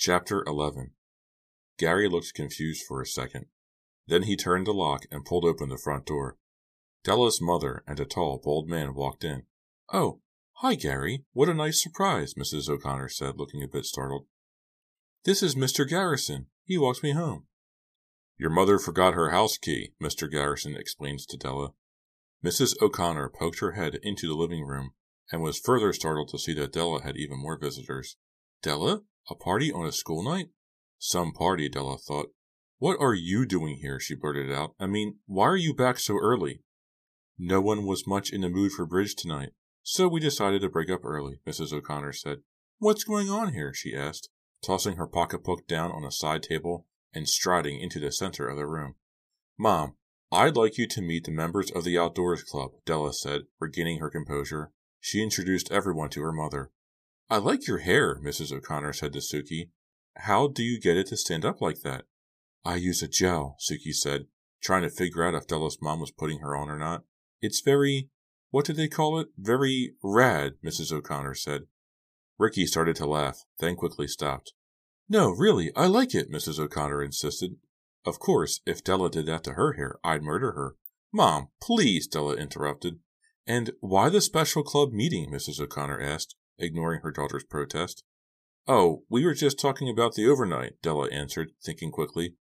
Chapter 0.00 0.44
11 0.46 0.92
Gary 1.76 2.08
looked 2.08 2.32
confused 2.32 2.84
for 2.86 3.02
a 3.02 3.06
second. 3.06 3.46
Then 4.06 4.22
he 4.22 4.36
turned 4.36 4.68
the 4.68 4.72
lock 4.72 5.06
and 5.10 5.24
pulled 5.24 5.44
open 5.44 5.70
the 5.70 5.76
front 5.76 6.06
door. 6.06 6.38
Della's 7.02 7.40
mother 7.40 7.82
and 7.84 7.98
a 7.98 8.04
tall, 8.04 8.38
bald 8.38 8.68
man 8.68 8.94
walked 8.94 9.24
in. 9.24 9.46
Oh, 9.92 10.20
hi, 10.58 10.76
Gary. 10.76 11.24
What 11.32 11.48
a 11.48 11.54
nice 11.54 11.82
surprise, 11.82 12.34
Mrs. 12.34 12.68
O'Connor 12.68 13.08
said, 13.08 13.38
looking 13.38 13.60
a 13.60 13.66
bit 13.66 13.86
startled. 13.86 14.26
This 15.24 15.42
is 15.42 15.56
Mr. 15.56 15.86
Garrison. 15.86 16.46
He 16.64 16.78
walked 16.78 17.02
me 17.02 17.10
home. 17.10 17.48
Your 18.38 18.50
mother 18.50 18.78
forgot 18.78 19.14
her 19.14 19.30
house 19.30 19.58
key, 19.58 19.94
Mr. 20.00 20.30
Garrison 20.30 20.76
explains 20.76 21.26
to 21.26 21.36
Della. 21.36 21.72
Mrs. 22.44 22.80
O'Connor 22.80 23.30
poked 23.30 23.58
her 23.58 23.72
head 23.72 23.98
into 24.04 24.28
the 24.28 24.36
living 24.36 24.64
room 24.64 24.92
and 25.32 25.42
was 25.42 25.58
further 25.58 25.92
startled 25.92 26.28
to 26.28 26.38
see 26.38 26.54
that 26.54 26.72
Della 26.72 27.02
had 27.02 27.16
even 27.16 27.42
more 27.42 27.58
visitors. 27.58 28.16
Della? 28.62 29.02
A 29.30 29.34
party 29.34 29.70
on 29.72 29.86
a 29.86 29.92
school 29.92 30.22
night? 30.22 30.48
Some 30.98 31.32
party, 31.32 31.68
Della 31.68 31.98
thought. 31.98 32.32
What 32.78 32.98
are 33.00 33.14
you 33.14 33.44
doing 33.44 33.76
here? 33.76 34.00
she 34.00 34.14
blurted 34.14 34.50
out. 34.52 34.74
I 34.78 34.86
mean, 34.86 35.18
why 35.26 35.44
are 35.44 35.56
you 35.56 35.74
back 35.74 35.98
so 35.98 36.16
early? 36.16 36.62
No 37.38 37.60
one 37.60 37.84
was 37.84 38.06
much 38.06 38.32
in 38.32 38.40
the 38.40 38.48
mood 38.48 38.72
for 38.72 38.86
bridge 38.86 39.14
tonight, 39.14 39.50
so 39.82 40.08
we 40.08 40.20
decided 40.20 40.60
to 40.62 40.68
break 40.68 40.90
up 40.90 41.04
early, 41.04 41.40
Mrs. 41.46 41.72
O'Connor 41.72 42.12
said. 42.12 42.38
What's 42.78 43.04
going 43.04 43.28
on 43.28 43.52
here? 43.52 43.74
she 43.74 43.94
asked, 43.94 44.28
tossing 44.62 44.96
her 44.96 45.06
pocketbook 45.06 45.66
down 45.66 45.90
on 45.92 46.04
a 46.04 46.12
side 46.12 46.42
table 46.42 46.86
and 47.12 47.28
striding 47.28 47.80
into 47.80 48.00
the 48.00 48.12
center 48.12 48.48
of 48.48 48.56
the 48.56 48.66
room. 48.66 48.94
Mom, 49.58 49.96
I'd 50.30 50.56
like 50.56 50.78
you 50.78 50.86
to 50.88 51.02
meet 51.02 51.24
the 51.24 51.32
members 51.32 51.70
of 51.70 51.84
the 51.84 51.98
Outdoors 51.98 52.42
Club, 52.42 52.72
Della 52.84 53.12
said, 53.12 53.42
regaining 53.58 53.98
her 53.98 54.10
composure. 54.10 54.72
She 55.00 55.22
introduced 55.22 55.72
everyone 55.72 56.10
to 56.10 56.22
her 56.22 56.32
mother. 56.32 56.70
I 57.30 57.36
like 57.36 57.66
your 57.66 57.78
hair, 57.78 58.18
Mrs. 58.20 58.52
O'Connor 58.52 58.94
said 58.94 59.12
to 59.12 59.18
Suki. 59.18 59.68
How 60.16 60.48
do 60.48 60.62
you 60.62 60.80
get 60.80 60.96
it 60.96 61.08
to 61.08 61.16
stand 61.16 61.44
up 61.44 61.60
like 61.60 61.82
that? 61.82 62.06
I 62.64 62.76
use 62.76 63.02
a 63.02 63.08
gel, 63.08 63.56
Suki 63.60 63.94
said, 63.94 64.26
trying 64.62 64.82
to 64.82 64.90
figure 64.90 65.22
out 65.22 65.34
if 65.34 65.46
Della's 65.46 65.78
mom 65.82 66.00
was 66.00 66.10
putting 66.10 66.38
her 66.38 66.56
on 66.56 66.70
or 66.70 66.78
not. 66.78 67.04
It's 67.42 67.60
very, 67.60 68.08
what 68.50 68.64
did 68.64 68.76
they 68.76 68.88
call 68.88 69.18
it? 69.18 69.28
Very 69.36 69.94
rad, 70.02 70.54
Mrs. 70.64 70.90
O'Connor 70.90 71.34
said. 71.34 71.62
Ricky 72.38 72.66
started 72.66 72.96
to 72.96 73.06
laugh, 73.06 73.44
then 73.58 73.76
quickly 73.76 74.08
stopped. 74.08 74.54
No, 75.06 75.30
really, 75.30 75.70
I 75.76 75.86
like 75.86 76.14
it, 76.14 76.32
Mrs. 76.32 76.58
O'Connor 76.58 77.02
insisted. 77.02 77.56
Of 78.06 78.18
course, 78.18 78.60
if 78.64 78.82
Della 78.82 79.10
did 79.10 79.26
that 79.26 79.44
to 79.44 79.52
her 79.52 79.74
hair, 79.74 79.98
I'd 80.02 80.22
murder 80.22 80.52
her. 80.52 80.76
Mom, 81.12 81.48
please, 81.60 82.06
Della 82.06 82.36
interrupted. 82.36 83.00
And 83.46 83.72
why 83.80 84.08
the 84.08 84.20
special 84.20 84.62
club 84.62 84.92
meeting? 84.92 85.30
Mrs. 85.30 85.60
O'Connor 85.60 86.00
asked, 86.00 86.36
ignoring 86.58 87.00
her 87.02 87.10
daughter's 87.10 87.44
protest. 87.44 88.04
Oh, 88.66 89.04
we 89.08 89.24
were 89.24 89.34
just 89.34 89.58
talking 89.58 89.88
about 89.88 90.14
the 90.14 90.28
overnight, 90.28 90.80
Della 90.82 91.08
answered, 91.10 91.52
thinking 91.64 91.90
quickly. 91.90 92.34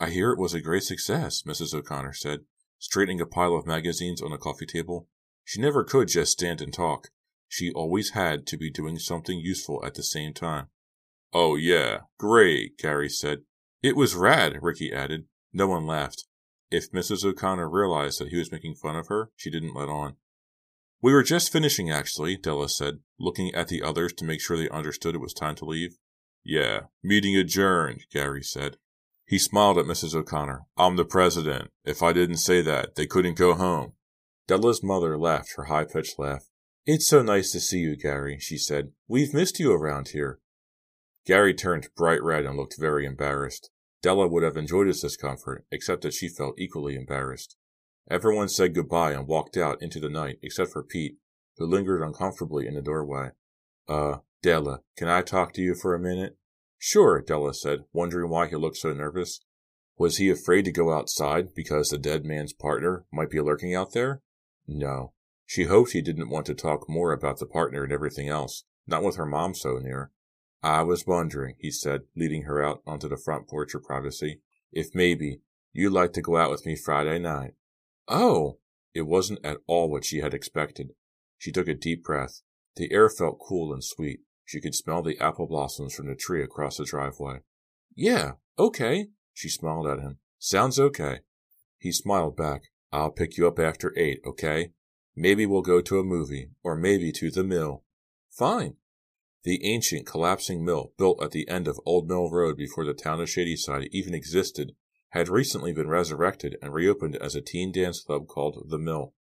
I 0.00 0.10
hear 0.10 0.32
it 0.32 0.38
was 0.38 0.54
a 0.54 0.60
great 0.60 0.82
success, 0.84 1.42
Mrs. 1.42 1.74
O'Connor 1.74 2.14
said, 2.14 2.40
straightening 2.78 3.20
a 3.20 3.26
pile 3.26 3.54
of 3.54 3.66
magazines 3.66 4.22
on 4.22 4.30
the 4.30 4.38
coffee 4.38 4.66
table. 4.66 5.08
She 5.44 5.60
never 5.60 5.84
could 5.84 6.08
just 6.08 6.32
stand 6.32 6.60
and 6.60 6.72
talk. 6.72 7.08
She 7.48 7.72
always 7.72 8.10
had 8.10 8.46
to 8.48 8.56
be 8.56 8.70
doing 8.70 8.98
something 8.98 9.38
useful 9.38 9.84
at 9.84 9.94
the 9.94 10.02
same 10.02 10.34
time. 10.34 10.68
Oh, 11.32 11.56
yeah, 11.56 12.00
great, 12.18 12.78
Gary 12.78 13.08
said, 13.08 13.42
it 13.82 13.96
was 13.96 14.16
rad, 14.16 14.58
Ricky 14.60 14.92
added. 14.92 15.26
No 15.52 15.68
one 15.68 15.86
laughed. 15.86 16.24
If 16.70 16.90
Mrs. 16.90 17.24
O'Connor 17.24 17.70
realized 17.70 18.20
that 18.20 18.28
he 18.28 18.36
was 18.36 18.52
making 18.52 18.74
fun 18.74 18.96
of 18.96 19.06
her, 19.06 19.30
she 19.36 19.50
didn't 19.50 19.74
let 19.74 19.88
on. 19.88 20.16
We 21.00 21.12
were 21.12 21.22
just 21.22 21.52
finishing, 21.52 21.90
actually, 21.90 22.36
Della 22.36 22.68
said, 22.68 22.98
looking 23.20 23.54
at 23.54 23.68
the 23.68 23.82
others 23.82 24.12
to 24.14 24.24
make 24.24 24.40
sure 24.40 24.56
they 24.56 24.68
understood 24.68 25.14
it 25.14 25.20
was 25.20 25.32
time 25.32 25.54
to 25.56 25.64
leave. 25.64 25.96
Yeah, 26.44 26.82
meeting 27.02 27.36
adjourned, 27.36 28.06
Gary 28.12 28.42
said. 28.42 28.78
He 29.24 29.38
smiled 29.38 29.78
at 29.78 29.84
Mrs. 29.84 30.14
O'Connor. 30.14 30.62
I'm 30.76 30.96
the 30.96 31.04
president. 31.04 31.70
If 31.84 32.02
I 32.02 32.12
didn't 32.12 32.38
say 32.38 32.62
that, 32.62 32.94
they 32.94 33.06
couldn't 33.06 33.36
go 33.36 33.54
home. 33.54 33.92
Della's 34.48 34.82
mother 34.82 35.18
laughed 35.18 35.54
her 35.56 35.64
high 35.64 35.84
pitched 35.84 36.18
laugh. 36.18 36.46
It's 36.86 37.06
so 37.06 37.22
nice 37.22 37.52
to 37.52 37.60
see 37.60 37.80
you, 37.80 37.94
Gary, 37.94 38.38
she 38.40 38.56
said. 38.56 38.92
We've 39.06 39.34
missed 39.34 39.60
you 39.60 39.72
around 39.72 40.08
here. 40.08 40.40
Gary 41.26 41.52
turned 41.52 41.90
bright 41.94 42.22
red 42.22 42.46
and 42.46 42.56
looked 42.56 42.80
very 42.80 43.04
embarrassed. 43.04 43.70
Della 44.00 44.26
would 44.26 44.42
have 44.42 44.56
enjoyed 44.56 44.86
his 44.86 45.02
discomfort, 45.02 45.66
except 45.70 46.00
that 46.02 46.14
she 46.14 46.28
felt 46.28 46.58
equally 46.58 46.96
embarrassed. 46.96 47.57
Everyone 48.10 48.48
said 48.48 48.74
goodbye 48.74 49.12
and 49.12 49.26
walked 49.26 49.56
out 49.56 49.82
into 49.82 50.00
the 50.00 50.08
night, 50.08 50.38
except 50.42 50.72
for 50.72 50.82
Pete, 50.82 51.18
who 51.58 51.66
lingered 51.66 52.02
uncomfortably 52.02 52.66
in 52.66 52.74
the 52.74 52.80
doorway. 52.80 53.30
Uh, 53.86 54.18
Della, 54.42 54.80
can 54.96 55.08
I 55.08 55.22
talk 55.22 55.52
to 55.54 55.62
you 55.62 55.74
for 55.74 55.94
a 55.94 56.00
minute? 56.00 56.38
Sure, 56.78 57.20
Della 57.20 57.52
said, 57.52 57.84
wondering 57.92 58.30
why 58.30 58.48
he 58.48 58.56
looked 58.56 58.76
so 58.76 58.92
nervous. 58.92 59.40
Was 59.98 60.16
he 60.18 60.30
afraid 60.30 60.64
to 60.64 60.72
go 60.72 60.92
outside 60.92 61.54
because 61.54 61.88
the 61.88 61.98
dead 61.98 62.24
man's 62.24 62.52
partner 62.52 63.04
might 63.12 63.30
be 63.30 63.40
lurking 63.40 63.74
out 63.74 63.92
there? 63.92 64.22
No. 64.66 65.12
She 65.44 65.64
hoped 65.64 65.92
he 65.92 66.02
didn't 66.02 66.30
want 66.30 66.46
to 66.46 66.54
talk 66.54 66.88
more 66.88 67.12
about 67.12 67.38
the 67.40 67.46
partner 67.46 67.82
and 67.82 67.92
everything 67.92 68.28
else, 68.28 68.64
not 68.86 69.02
with 69.02 69.16
her 69.16 69.26
mom 69.26 69.54
so 69.54 69.78
near. 69.78 70.12
I 70.62 70.82
was 70.82 71.06
wondering, 71.06 71.56
he 71.58 71.70
said, 71.70 72.02
leading 72.16 72.42
her 72.42 72.62
out 72.64 72.82
onto 72.86 73.08
the 73.08 73.16
front 73.16 73.48
porch 73.48 73.74
of 73.74 73.82
privacy, 73.82 74.40
if 74.72 74.94
maybe 74.94 75.40
you'd 75.72 75.92
like 75.92 76.12
to 76.14 76.22
go 76.22 76.36
out 76.36 76.50
with 76.50 76.64
me 76.64 76.76
Friday 76.76 77.18
night. 77.18 77.54
Oh! 78.08 78.58
It 78.94 79.02
wasn't 79.02 79.44
at 79.44 79.58
all 79.66 79.90
what 79.90 80.04
she 80.04 80.18
had 80.18 80.34
expected. 80.34 80.90
She 81.36 81.52
took 81.52 81.68
a 81.68 81.74
deep 81.74 82.02
breath. 82.02 82.42
The 82.76 82.90
air 82.92 83.08
felt 83.08 83.38
cool 83.38 83.72
and 83.72 83.84
sweet. 83.84 84.20
She 84.44 84.60
could 84.60 84.74
smell 84.74 85.02
the 85.02 85.18
apple 85.18 85.46
blossoms 85.46 85.94
from 85.94 86.06
the 86.08 86.14
tree 86.14 86.42
across 86.42 86.78
the 86.78 86.84
driveway. 86.84 87.40
Yeah, 87.94 88.32
okay, 88.58 89.08
she 89.34 89.48
smiled 89.48 89.86
at 89.86 90.00
him. 90.00 90.18
Sounds 90.38 90.80
okay. 90.80 91.20
He 91.78 91.92
smiled 91.92 92.36
back. 92.36 92.62
I'll 92.90 93.10
pick 93.10 93.36
you 93.36 93.46
up 93.46 93.58
after 93.58 93.92
eight, 93.96 94.20
okay? 94.26 94.72
Maybe 95.14 95.44
we'll 95.46 95.62
go 95.62 95.80
to 95.80 95.98
a 95.98 96.04
movie, 96.04 96.50
or 96.62 96.76
maybe 96.76 97.12
to 97.12 97.30
the 97.30 97.44
mill. 97.44 97.84
Fine. 98.30 98.76
The 99.44 99.64
ancient 99.64 100.06
collapsing 100.06 100.64
mill, 100.64 100.92
built 100.96 101.22
at 101.22 101.32
the 101.32 101.48
end 101.48 101.68
of 101.68 101.80
Old 101.84 102.08
Mill 102.08 102.30
Road 102.30 102.56
before 102.56 102.84
the 102.84 102.94
town 102.94 103.20
of 103.20 103.28
Shadyside 103.28 103.88
even 103.92 104.14
existed, 104.14 104.72
had 105.10 105.28
recently 105.28 105.72
been 105.72 105.88
resurrected 105.88 106.56
and 106.60 106.72
reopened 106.72 107.16
as 107.16 107.34
a 107.34 107.40
teen 107.40 107.72
dance 107.72 108.00
club 108.00 108.26
called 108.26 108.64
The 108.68 108.78
Mill. 108.78 109.14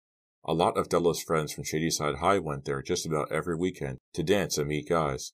A 0.43 0.53
lot 0.53 0.77
of 0.77 0.89
Della's 0.89 1.21
friends 1.21 1.51
from 1.51 1.63
Shadyside 1.63 2.15
High 2.15 2.39
went 2.39 2.65
there 2.65 2.81
just 2.81 3.05
about 3.05 3.31
every 3.31 3.55
weekend 3.55 3.97
to 4.13 4.23
dance 4.23 4.57
and 4.57 4.67
meet 4.67 4.89
guys. 4.89 5.33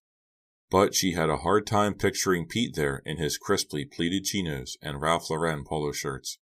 But 0.70 0.96
she 0.96 1.14
had 1.14 1.30
a 1.30 1.38
hard 1.38 1.68
time 1.68 1.94
picturing 1.94 2.48
Pete 2.48 2.76
there 2.76 3.02
in 3.06 3.18
his 3.18 3.38
crisply 3.38 3.84
pleated 3.84 4.24
chinos 4.24 4.78
and 4.82 5.02
Ralph 5.02 5.30
Lauren 5.30 5.66
polo 5.66 5.92
shirts. 5.92 6.38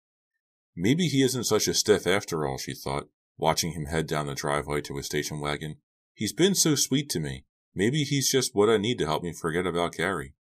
Maybe 0.75 1.07
he 1.07 1.23
isn't 1.23 1.45
such 1.45 1.67
a 1.67 1.73
stiff 1.73 2.05
after 2.05 2.45
all, 2.45 2.59
she 2.59 2.75
thought, 2.75 3.07
watching 3.37 3.71
him 3.71 3.85
head 3.85 4.05
down 4.05 4.27
the 4.27 4.35
driveway 4.35 4.81
to 4.81 4.97
his 4.97 5.07
station 5.07 5.39
wagon. 5.39 5.77
He's 6.13 6.33
been 6.33 6.53
so 6.53 6.75
sweet 6.75 7.09
to 7.09 7.19
me. 7.19 7.45
Maybe 7.73 8.03
he's 8.03 8.31
just 8.31 8.53
what 8.53 8.69
I 8.69 8.77
need 8.77 8.99
to 8.99 9.05
help 9.05 9.23
me 9.23 9.33
forget 9.33 9.65
about 9.65 9.93
Gary. 9.93 10.35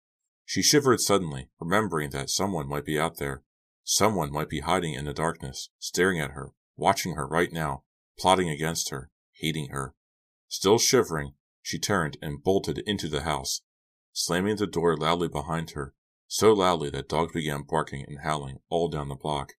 She 0.45 0.63
shivered 0.63 1.01
suddenly, 1.01 1.49
remembering 1.59 2.11
that 2.11 2.31
someone 2.31 2.69
might 2.69 2.85
be 2.85 2.99
out 2.99 3.17
there. 3.17 3.43
Someone 3.91 4.31
might 4.31 4.51
be 4.51 4.61
hiding 4.61 4.93
in 4.93 5.07
the 5.07 5.15
darkness, 5.15 5.71
staring 5.79 6.21
at 6.21 6.33
her, 6.33 6.53
watching 6.77 7.15
her 7.15 7.27
right 7.27 7.51
now, 7.51 7.85
plotting 8.19 8.51
against 8.51 8.91
her, 8.91 9.11
hating 9.33 9.71
her. 9.71 9.95
Still 10.47 10.79
shivering, 10.79 11.33
she 11.63 11.79
turned 11.79 12.19
and 12.21 12.45
bolted 12.45 12.81
into 12.81 13.09
the 13.09 13.23
house, 13.23 13.63
slamming 14.13 14.57
the 14.57 14.67
door 14.67 14.95
loudly 14.95 15.29
behind 15.29 15.71
her, 15.71 15.95
so 16.27 16.53
loudly 16.53 16.91
that 16.91 17.09
dogs 17.09 17.33
began 17.33 17.63
barking 17.63 18.05
and 18.07 18.19
howling 18.23 18.59
all 18.69 18.89
down 18.91 19.09
the 19.09 19.15
block. 19.15 19.55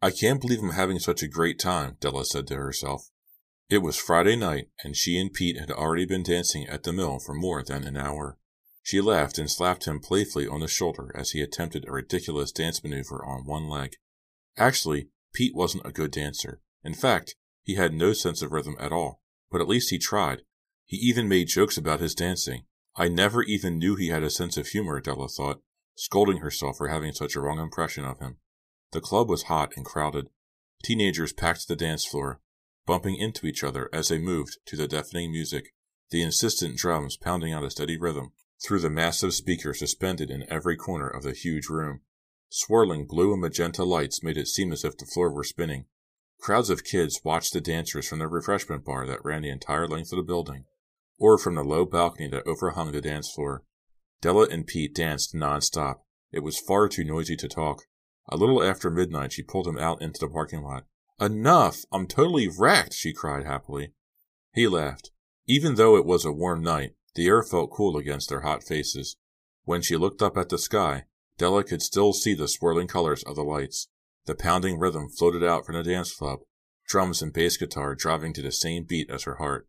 I 0.00 0.10
can't 0.10 0.40
believe 0.40 0.62
I'm 0.62 0.70
having 0.70 1.00
such 1.00 1.22
a 1.22 1.28
great 1.28 1.58
time, 1.58 1.98
Della 2.00 2.24
said 2.24 2.46
to 2.46 2.56
herself. 2.56 3.10
It 3.68 3.82
was 3.82 3.98
Friday 3.98 4.36
night, 4.36 4.70
and 4.82 4.96
she 4.96 5.18
and 5.18 5.30
Pete 5.30 5.60
had 5.60 5.70
already 5.70 6.06
been 6.06 6.22
dancing 6.22 6.66
at 6.68 6.84
the 6.84 6.92
mill 6.94 7.18
for 7.18 7.34
more 7.34 7.62
than 7.62 7.84
an 7.84 7.98
hour. 7.98 8.38
She 8.86 9.00
laughed 9.00 9.38
and 9.38 9.50
slapped 9.50 9.86
him 9.86 9.98
playfully 9.98 10.46
on 10.46 10.60
the 10.60 10.68
shoulder 10.68 11.10
as 11.14 11.30
he 11.30 11.40
attempted 11.40 11.88
a 11.88 11.92
ridiculous 11.92 12.52
dance 12.52 12.84
maneuver 12.84 13.24
on 13.24 13.46
one 13.46 13.66
leg. 13.66 13.96
Actually, 14.58 15.08
Pete 15.32 15.54
wasn't 15.54 15.86
a 15.86 15.90
good 15.90 16.10
dancer. 16.10 16.60
In 16.84 16.92
fact, 16.92 17.34
he 17.62 17.76
had 17.76 17.94
no 17.94 18.12
sense 18.12 18.42
of 18.42 18.52
rhythm 18.52 18.76
at 18.78 18.92
all, 18.92 19.22
but 19.50 19.62
at 19.62 19.68
least 19.68 19.88
he 19.88 19.98
tried. 19.98 20.42
He 20.84 20.98
even 20.98 21.30
made 21.30 21.48
jokes 21.48 21.78
about 21.78 22.00
his 22.00 22.14
dancing. 22.14 22.66
I 22.94 23.08
never 23.08 23.42
even 23.42 23.78
knew 23.78 23.96
he 23.96 24.08
had 24.08 24.22
a 24.22 24.28
sense 24.28 24.58
of 24.58 24.68
humor, 24.68 25.00
Della 25.00 25.28
thought, 25.28 25.62
scolding 25.94 26.38
herself 26.38 26.76
for 26.76 26.88
having 26.88 27.14
such 27.14 27.34
a 27.34 27.40
wrong 27.40 27.58
impression 27.58 28.04
of 28.04 28.18
him. 28.18 28.36
The 28.92 29.00
club 29.00 29.30
was 29.30 29.44
hot 29.44 29.72
and 29.76 29.86
crowded. 29.86 30.28
Teenagers 30.82 31.32
packed 31.32 31.68
the 31.68 31.74
dance 31.74 32.04
floor, 32.04 32.42
bumping 32.84 33.16
into 33.16 33.46
each 33.46 33.64
other 33.64 33.88
as 33.94 34.08
they 34.08 34.18
moved 34.18 34.58
to 34.66 34.76
the 34.76 34.86
deafening 34.86 35.32
music, 35.32 35.72
the 36.10 36.20
insistent 36.20 36.76
drums 36.76 37.16
pounding 37.16 37.54
out 37.54 37.64
a 37.64 37.70
steady 37.70 37.96
rhythm 37.96 38.32
through 38.64 38.80
the 38.80 38.90
massive 38.90 39.34
speakers 39.34 39.78
suspended 39.78 40.30
in 40.30 40.50
every 40.50 40.76
corner 40.76 41.08
of 41.08 41.22
the 41.22 41.32
huge 41.32 41.68
room. 41.68 42.00
Swirling 42.48 43.06
blue 43.06 43.32
and 43.32 43.42
magenta 43.42 43.84
lights 43.84 44.22
made 44.22 44.38
it 44.38 44.48
seem 44.48 44.72
as 44.72 44.84
if 44.84 44.96
the 44.96 45.04
floor 45.04 45.30
were 45.30 45.44
spinning. 45.44 45.84
Crowds 46.40 46.70
of 46.70 46.84
kids 46.84 47.20
watched 47.24 47.52
the 47.52 47.60
dancers 47.60 48.08
from 48.08 48.20
the 48.20 48.28
refreshment 48.28 48.84
bar 48.84 49.06
that 49.06 49.24
ran 49.24 49.42
the 49.42 49.50
entire 49.50 49.88
length 49.88 50.12
of 50.12 50.16
the 50.16 50.22
building, 50.22 50.64
or 51.18 51.36
from 51.36 51.54
the 51.54 51.64
low 51.64 51.84
balcony 51.84 52.28
that 52.28 52.46
overhung 52.46 52.92
the 52.92 53.00
dance 53.00 53.30
floor. 53.30 53.64
Della 54.20 54.46
and 54.50 54.66
Pete 54.66 54.94
danced 54.94 55.34
nonstop. 55.34 55.96
It 56.32 56.42
was 56.42 56.58
far 56.58 56.88
too 56.88 57.04
noisy 57.04 57.36
to 57.36 57.48
talk. 57.48 57.82
A 58.28 58.36
little 58.36 58.62
after 58.62 58.90
midnight, 58.90 59.32
she 59.32 59.42
pulled 59.42 59.66
him 59.66 59.78
out 59.78 60.00
into 60.00 60.18
the 60.20 60.28
parking 60.28 60.62
lot. 60.62 60.84
Enough! 61.20 61.84
I'm 61.92 62.06
totally 62.06 62.48
wrecked, 62.48 62.94
she 62.94 63.12
cried 63.12 63.44
happily. 63.44 63.92
He 64.52 64.66
laughed. 64.66 65.10
Even 65.46 65.74
though 65.74 65.96
it 65.96 66.06
was 66.06 66.24
a 66.24 66.32
warm 66.32 66.62
night, 66.62 66.94
the 67.14 67.26
air 67.26 67.42
felt 67.42 67.70
cool 67.70 67.96
against 67.96 68.28
their 68.28 68.40
hot 68.40 68.64
faces. 68.64 69.16
When 69.64 69.82
she 69.82 69.96
looked 69.96 70.22
up 70.22 70.36
at 70.36 70.48
the 70.48 70.58
sky, 70.58 71.04
Della 71.38 71.64
could 71.64 71.82
still 71.82 72.12
see 72.12 72.34
the 72.34 72.48
swirling 72.48 72.88
colors 72.88 73.22
of 73.24 73.36
the 73.36 73.42
lights. 73.42 73.88
The 74.26 74.34
pounding 74.34 74.78
rhythm 74.78 75.08
floated 75.08 75.42
out 75.44 75.66
from 75.66 75.74
the 75.74 75.82
dance 75.82 76.14
club, 76.14 76.40
drums 76.86 77.22
and 77.22 77.32
bass 77.32 77.56
guitar 77.56 77.94
driving 77.94 78.32
to 78.34 78.42
the 78.42 78.52
same 78.52 78.84
beat 78.84 79.10
as 79.10 79.24
her 79.24 79.36
heart. 79.36 79.68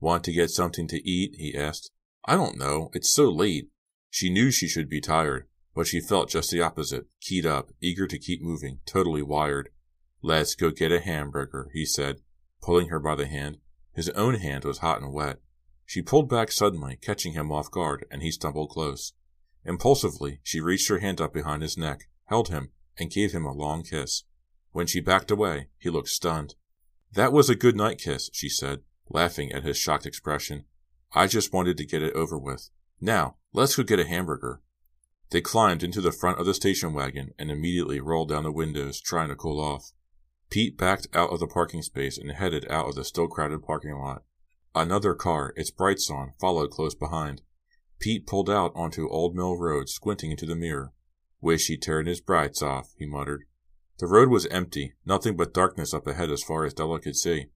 Want 0.00 0.24
to 0.24 0.32
get 0.32 0.50
something 0.50 0.86
to 0.88 1.08
eat? 1.08 1.34
he 1.36 1.56
asked. 1.56 1.90
I 2.24 2.36
don't 2.36 2.58
know. 2.58 2.90
It's 2.92 3.10
so 3.10 3.28
late. 3.30 3.68
She 4.10 4.30
knew 4.30 4.50
she 4.50 4.68
should 4.68 4.88
be 4.88 5.00
tired, 5.00 5.48
but 5.74 5.86
she 5.86 6.00
felt 6.00 6.30
just 6.30 6.50
the 6.50 6.60
opposite, 6.60 7.06
keyed 7.20 7.46
up, 7.46 7.70
eager 7.80 8.06
to 8.06 8.18
keep 8.18 8.42
moving, 8.42 8.80
totally 8.86 9.22
wired. 9.22 9.70
Let's 10.22 10.54
go 10.54 10.70
get 10.70 10.92
a 10.92 11.00
hamburger, 11.00 11.70
he 11.72 11.84
said, 11.84 12.20
pulling 12.62 12.88
her 12.88 12.98
by 12.98 13.14
the 13.14 13.26
hand. 13.26 13.58
His 13.94 14.08
own 14.10 14.36
hand 14.36 14.64
was 14.64 14.78
hot 14.78 15.00
and 15.00 15.12
wet. 15.12 15.38
She 15.88 16.02
pulled 16.02 16.28
back 16.28 16.52
suddenly, 16.52 16.98
catching 17.00 17.32
him 17.32 17.50
off 17.50 17.70
guard, 17.70 18.04
and 18.10 18.20
he 18.20 18.30
stumbled 18.30 18.68
close. 18.68 19.14
Impulsively, 19.64 20.38
she 20.42 20.60
reached 20.60 20.90
her 20.90 20.98
hand 20.98 21.18
up 21.18 21.32
behind 21.32 21.62
his 21.62 21.78
neck, 21.78 22.10
held 22.26 22.50
him, 22.50 22.72
and 22.98 23.10
gave 23.10 23.32
him 23.32 23.46
a 23.46 23.54
long 23.54 23.82
kiss. 23.84 24.24
When 24.72 24.86
she 24.86 25.00
backed 25.00 25.30
away, 25.30 25.68
he 25.78 25.88
looked 25.88 26.10
stunned. 26.10 26.56
That 27.10 27.32
was 27.32 27.48
a 27.48 27.54
good 27.54 27.74
night 27.74 27.96
kiss, 27.96 28.28
she 28.34 28.50
said, 28.50 28.82
laughing 29.08 29.50
at 29.50 29.64
his 29.64 29.78
shocked 29.78 30.04
expression. 30.04 30.66
I 31.14 31.26
just 31.26 31.54
wanted 31.54 31.78
to 31.78 31.86
get 31.86 32.02
it 32.02 32.12
over 32.12 32.38
with. 32.38 32.68
Now, 33.00 33.36
let's 33.54 33.74
go 33.74 33.82
get 33.82 33.98
a 33.98 34.06
hamburger. 34.06 34.60
They 35.30 35.40
climbed 35.40 35.82
into 35.82 36.02
the 36.02 36.12
front 36.12 36.38
of 36.38 36.44
the 36.44 36.52
station 36.52 36.92
wagon 36.92 37.32
and 37.38 37.50
immediately 37.50 37.98
rolled 37.98 38.28
down 38.28 38.42
the 38.42 38.52
windows, 38.52 39.00
trying 39.00 39.30
to 39.30 39.36
cool 39.36 39.58
off. 39.58 39.92
Pete 40.50 40.76
backed 40.76 41.08
out 41.14 41.30
of 41.30 41.40
the 41.40 41.46
parking 41.46 41.80
space 41.80 42.18
and 42.18 42.30
headed 42.32 42.70
out 42.70 42.88
of 42.88 42.94
the 42.94 43.04
still 43.04 43.26
crowded 43.26 43.62
parking 43.62 43.96
lot. 43.96 44.24
Another 44.74 45.14
car, 45.14 45.52
its 45.56 45.70
brights 45.70 46.10
on, 46.10 46.32
followed 46.40 46.70
close 46.70 46.94
behind. 46.94 47.42
Pete 47.98 48.26
pulled 48.26 48.48
out 48.48 48.72
onto 48.74 49.08
Old 49.08 49.34
Mill 49.34 49.56
Road, 49.56 49.88
squinting 49.88 50.30
into 50.30 50.46
the 50.46 50.54
mirror. 50.54 50.92
Wish 51.40 51.66
he'd 51.66 51.82
turned 51.82 52.08
his 52.08 52.20
brights 52.20 52.62
off, 52.62 52.92
he 52.96 53.06
muttered. 53.06 53.44
The 53.98 54.06
road 54.06 54.28
was 54.28 54.46
empty, 54.46 54.94
nothing 55.04 55.36
but 55.36 55.52
darkness 55.52 55.92
up 55.92 56.06
ahead 56.06 56.30
as 56.30 56.42
far 56.42 56.64
as 56.64 56.74
Della 56.74 57.00
could 57.00 57.16
see. 57.16 57.46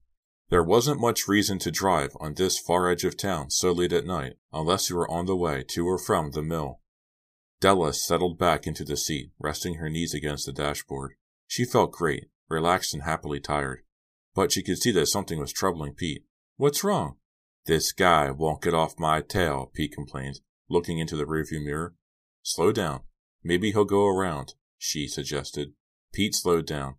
There 0.49 0.63
wasn't 0.63 0.99
much 0.99 1.27
reason 1.27 1.57
to 1.59 1.71
drive 1.71 2.11
on 2.19 2.33
this 2.33 2.59
far 2.59 2.89
edge 2.89 3.05
of 3.05 3.15
town 3.15 3.49
so 3.49 3.71
late 3.71 3.93
at 3.93 4.05
night, 4.05 4.33
unless 4.51 4.89
you 4.89 4.97
were 4.97 5.09
on 5.09 5.25
the 5.25 5.35
way 5.35 5.63
to 5.69 5.87
or 5.87 5.97
from 5.97 6.31
the 6.31 6.43
mill. 6.43 6.81
Della 7.61 7.93
settled 7.93 8.37
back 8.37 8.67
into 8.67 8.83
the 8.83 8.97
seat, 8.97 9.31
resting 9.39 9.75
her 9.75 9.89
knees 9.89 10.13
against 10.13 10.45
the 10.45 10.51
dashboard. 10.51 11.13
She 11.47 11.63
felt 11.63 11.93
great, 11.93 12.25
relaxed 12.49 12.93
and 12.93 13.03
happily 13.03 13.39
tired. 13.39 13.83
But 14.35 14.51
she 14.51 14.63
could 14.63 14.79
see 14.79 14.91
that 14.91 15.05
something 15.05 15.39
was 15.39 15.53
troubling 15.53 15.93
Pete. 15.93 16.25
What's 16.63 16.81
wrong? 16.81 17.17
This 17.65 17.91
guy 17.91 18.31
won't 18.31 18.61
get 18.61 18.73
off 18.73 18.97
my 18.97 19.19
tail, 19.19 19.69
Pete 19.73 19.91
complained, 19.91 20.39
looking 20.69 20.97
into 20.97 21.17
the 21.17 21.25
rearview 21.25 21.61
mirror. 21.61 21.93
Slow 22.41 22.71
down. 22.71 23.01
Maybe 23.43 23.73
he'll 23.73 23.83
go 23.83 24.07
around, 24.07 24.53
she 24.77 25.09
suggested. 25.09 25.73
Pete 26.13 26.33
slowed 26.33 26.65
down. 26.65 26.95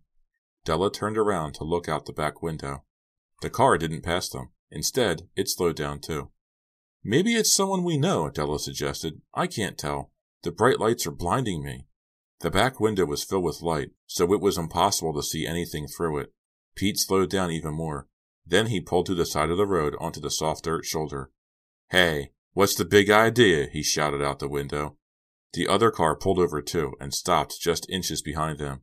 Della 0.65 0.91
turned 0.91 1.17
around 1.17 1.55
to 1.55 1.63
look 1.63 1.89
out 1.89 2.05
the 2.05 2.13
back 2.13 2.43
window. 2.43 2.83
The 3.41 3.49
car 3.49 3.79
didn't 3.79 4.03
pass 4.03 4.29
them. 4.29 4.51
Instead, 4.69 5.29
it 5.35 5.49
slowed 5.49 5.77
down 5.77 5.99
too. 5.99 6.29
Maybe 7.03 7.33
it's 7.33 7.51
someone 7.51 7.83
we 7.83 7.97
know, 7.97 8.29
Della 8.29 8.59
suggested. 8.59 9.23
I 9.33 9.47
can't 9.47 9.79
tell. 9.79 10.11
The 10.43 10.51
bright 10.51 10.79
lights 10.79 11.07
are 11.07 11.11
blinding 11.11 11.63
me. 11.63 11.87
The 12.41 12.51
back 12.51 12.79
window 12.79 13.05
was 13.05 13.23
filled 13.23 13.45
with 13.45 13.63
light, 13.63 13.89
so 14.05 14.31
it 14.31 14.41
was 14.41 14.59
impossible 14.59 15.15
to 15.15 15.23
see 15.23 15.47
anything 15.47 15.87
through 15.87 16.19
it. 16.19 16.33
Pete 16.75 16.99
slowed 16.99 17.31
down 17.31 17.49
even 17.49 17.73
more. 17.73 18.07
Then 18.45 18.67
he 18.67 18.79
pulled 18.79 19.05
to 19.07 19.15
the 19.15 19.25
side 19.25 19.49
of 19.49 19.57
the 19.57 19.65
road 19.65 19.95
onto 19.99 20.19
the 20.19 20.29
soft 20.29 20.63
dirt 20.63 20.85
shoulder. 20.85 21.31
Hey, 21.89 22.31
what's 22.53 22.75
the 22.75 22.85
big 22.85 23.09
idea? 23.09 23.67
he 23.71 23.81
shouted 23.81 24.21
out 24.21 24.39
the 24.39 24.47
window. 24.47 24.97
The 25.53 25.67
other 25.67 25.91
car 25.91 26.15
pulled 26.15 26.39
over 26.39 26.61
too 26.61 26.93
and 26.99 27.13
stopped 27.13 27.59
just 27.59 27.89
inches 27.89 28.21
behind 28.21 28.59
them. 28.59 28.81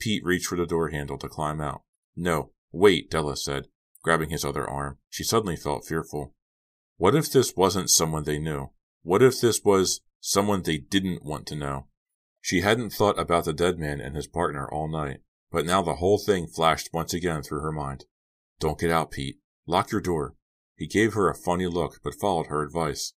Pete 0.00 0.24
reached 0.24 0.46
for 0.46 0.56
the 0.56 0.66
door 0.66 0.88
handle 0.88 1.18
to 1.18 1.28
climb 1.28 1.60
out. 1.60 1.82
No, 2.16 2.52
wait, 2.72 3.10
Della 3.10 3.36
said, 3.36 3.68
grabbing 4.02 4.30
his 4.30 4.44
other 4.44 4.68
arm. 4.68 4.98
She 5.10 5.24
suddenly 5.24 5.56
felt 5.56 5.86
fearful. 5.86 6.34
What 6.96 7.14
if 7.14 7.30
this 7.30 7.54
wasn't 7.54 7.90
someone 7.90 8.24
they 8.24 8.38
knew? 8.38 8.70
What 9.02 9.22
if 9.22 9.40
this 9.40 9.62
was 9.62 10.00
someone 10.26 10.62
they 10.62 10.78
didn't 10.78 11.24
want 11.24 11.46
to 11.46 11.54
know. 11.54 11.86
She 12.40 12.60
hadn't 12.60 12.90
thought 12.90 13.18
about 13.18 13.44
the 13.44 13.52
dead 13.52 13.78
man 13.78 14.00
and 14.00 14.16
his 14.16 14.26
partner 14.26 14.68
all 14.68 14.88
night, 14.88 15.18
but 15.52 15.64
now 15.64 15.82
the 15.82 15.94
whole 15.94 16.18
thing 16.18 16.48
flashed 16.48 16.90
once 16.92 17.14
again 17.14 17.42
through 17.42 17.60
her 17.60 17.72
mind. 17.72 18.06
Don't 18.58 18.78
get 18.78 18.90
out, 18.90 19.10
Pete. 19.10 19.38
Lock 19.66 19.92
your 19.92 20.00
door. 20.00 20.34
He 20.76 20.86
gave 20.86 21.14
her 21.14 21.28
a 21.28 21.34
funny 21.34 21.66
look, 21.66 22.00
but 22.02 22.14
followed 22.14 22.46
her 22.46 22.62
advice. 22.62 23.14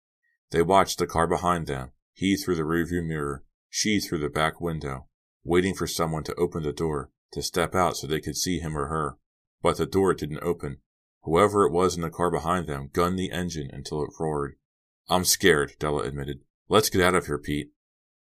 They 0.51 0.61
watched 0.61 0.97
the 0.97 1.07
car 1.07 1.27
behind 1.27 1.67
them, 1.67 1.91
he 2.13 2.35
through 2.35 2.55
the 2.55 2.63
rearview 2.63 3.05
mirror, 3.05 3.43
she 3.69 3.99
through 3.99 4.19
the 4.19 4.29
back 4.29 4.59
window, 4.59 5.07
waiting 5.43 5.73
for 5.73 5.87
someone 5.87 6.23
to 6.23 6.35
open 6.35 6.63
the 6.63 6.73
door, 6.73 7.11
to 7.31 7.41
step 7.41 7.75
out 7.75 7.95
so 7.95 8.07
they 8.07 8.19
could 8.19 8.35
see 8.35 8.59
him 8.59 8.77
or 8.77 8.87
her. 8.87 9.17
But 9.61 9.77
the 9.77 9.85
door 9.85 10.13
didn't 10.13 10.43
open. 10.43 10.79
Whoever 11.23 11.65
it 11.65 11.71
was 11.71 11.95
in 11.95 12.01
the 12.01 12.09
car 12.09 12.31
behind 12.31 12.67
them 12.67 12.89
gunned 12.91 13.19
the 13.19 13.31
engine 13.31 13.69
until 13.71 14.03
it 14.03 14.11
roared. 14.19 14.55
I'm 15.09 15.25
scared, 15.25 15.73
Della 15.79 16.03
admitted. 16.03 16.41
Let's 16.67 16.89
get 16.89 17.01
out 17.01 17.15
of 17.15 17.27
here, 17.27 17.37
Pete. 17.37 17.71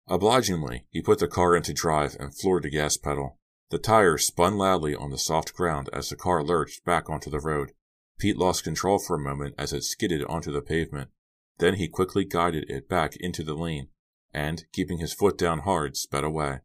Obligingly, 0.07 0.85
he 0.89 1.01
put 1.01 1.19
the 1.19 1.27
car 1.27 1.55
into 1.55 1.73
drive 1.73 2.15
and 2.19 2.35
floored 2.35 2.63
the 2.63 2.69
gas 2.69 2.97
pedal. 2.97 3.38
The 3.69 3.77
tires 3.77 4.25
spun 4.25 4.57
loudly 4.57 4.95
on 4.95 5.11
the 5.11 5.17
soft 5.17 5.53
ground 5.53 5.89
as 5.93 6.09
the 6.09 6.15
car 6.15 6.43
lurched 6.43 6.83
back 6.85 7.09
onto 7.09 7.29
the 7.29 7.39
road. 7.39 7.73
Pete 8.17 8.37
lost 8.37 8.63
control 8.63 8.97
for 8.97 9.15
a 9.15 9.19
moment 9.19 9.55
as 9.57 9.73
it 9.73 9.83
skidded 9.83 10.23
onto 10.25 10.51
the 10.51 10.61
pavement. 10.61 11.09
Then 11.59 11.75
he 11.75 11.87
quickly 11.87 12.25
guided 12.25 12.69
it 12.69 12.89
back 12.89 13.15
into 13.17 13.43
the 13.43 13.53
lane, 13.53 13.89
and, 14.33 14.65
keeping 14.71 14.97
his 14.97 15.13
foot 15.13 15.37
down 15.37 15.59
hard, 15.59 15.97
sped 15.97 16.23
away. 16.23 16.59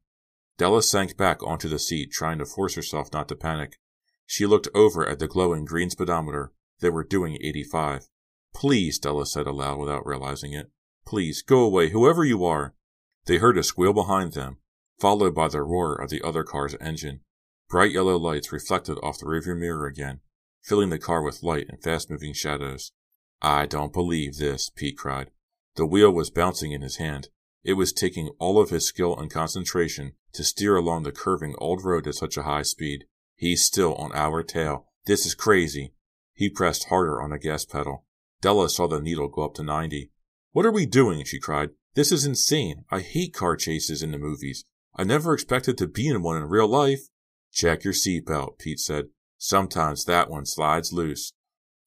Della 0.56 0.82
sank 0.82 1.16
back 1.16 1.42
onto 1.42 1.68
the 1.68 1.78
seat, 1.78 2.10
trying 2.10 2.38
to 2.38 2.46
force 2.46 2.74
herself 2.74 3.12
not 3.12 3.28
to 3.28 3.36
panic. 3.36 3.80
She 4.24 4.46
looked 4.46 4.68
over 4.74 5.06
at 5.06 5.18
the 5.18 5.28
glowing 5.28 5.64
green 5.64 5.90
speedometer. 5.90 6.52
They 6.80 6.90
were 6.90 7.04
doing 7.04 7.38
85. 7.42 8.08
Please, 8.54 8.98
Della 8.98 9.26
said 9.26 9.46
aloud 9.46 9.78
without 9.78 10.06
realizing 10.06 10.52
it. 10.52 10.70
Please, 11.04 11.42
go 11.42 11.60
away, 11.60 11.90
whoever 11.90 12.24
you 12.24 12.44
are. 12.44 12.74
They 13.26 13.38
heard 13.38 13.58
a 13.58 13.62
squeal 13.62 13.92
behind 13.92 14.32
them, 14.32 14.58
followed 15.04 15.34
by 15.34 15.48
the 15.48 15.62
roar 15.62 15.94
of 15.94 16.08
the 16.08 16.22
other 16.22 16.42
car's 16.42 16.74
engine. 16.80 17.20
Bright 17.68 17.92
yellow 17.92 18.16
lights 18.16 18.50
reflected 18.50 18.96
off 19.02 19.18
the 19.18 19.26
rearview 19.26 19.54
mirror 19.54 19.84
again, 19.84 20.20
filling 20.62 20.88
the 20.88 20.98
car 20.98 21.22
with 21.22 21.42
light 21.42 21.66
and 21.68 21.82
fast 21.82 22.08
moving 22.08 22.32
shadows. 22.32 22.90
I 23.42 23.66
don't 23.66 23.92
believe 23.92 24.38
this, 24.38 24.70
Pete 24.70 24.96
cried. 24.96 25.30
The 25.76 25.84
wheel 25.84 26.10
was 26.10 26.30
bouncing 26.30 26.72
in 26.72 26.80
his 26.80 26.96
hand. 26.96 27.28
It 27.62 27.74
was 27.74 27.92
taking 27.92 28.30
all 28.38 28.58
of 28.58 28.70
his 28.70 28.86
skill 28.86 29.14
and 29.14 29.30
concentration 29.30 30.14
to 30.32 30.42
steer 30.42 30.74
along 30.74 31.02
the 31.02 31.12
curving 31.12 31.54
old 31.58 31.84
road 31.84 32.06
at 32.06 32.14
such 32.14 32.38
a 32.38 32.44
high 32.44 32.62
speed. 32.62 33.04
He's 33.36 33.62
still 33.62 33.94
on 33.96 34.10
our 34.14 34.42
tail. 34.42 34.86
This 35.04 35.26
is 35.26 35.34
crazy. 35.34 35.92
He 36.32 36.48
pressed 36.48 36.88
harder 36.88 37.20
on 37.20 37.28
the 37.28 37.38
gas 37.38 37.66
pedal. 37.66 38.06
Della 38.40 38.70
saw 38.70 38.88
the 38.88 39.02
needle 39.02 39.28
go 39.28 39.44
up 39.44 39.52
to 39.56 39.62
90. 39.62 40.10
What 40.52 40.64
are 40.64 40.72
we 40.72 40.86
doing? 40.86 41.26
she 41.26 41.38
cried. 41.38 41.72
This 41.92 42.10
is 42.10 42.24
insane. 42.24 42.86
I 42.90 43.00
hate 43.00 43.34
car 43.34 43.54
chases 43.54 44.02
in 44.02 44.10
the 44.10 44.16
movies. 44.16 44.64
I 44.96 45.04
never 45.04 45.34
expected 45.34 45.76
to 45.78 45.88
be 45.88 46.08
in 46.08 46.22
one 46.22 46.36
in 46.36 46.48
real 46.48 46.68
life. 46.68 47.08
Check 47.52 47.84
your 47.84 47.92
seatbelt, 47.92 48.58
Pete 48.58 48.80
said. 48.80 49.06
Sometimes 49.38 50.04
that 50.04 50.30
one 50.30 50.46
slides 50.46 50.92
loose. 50.92 51.32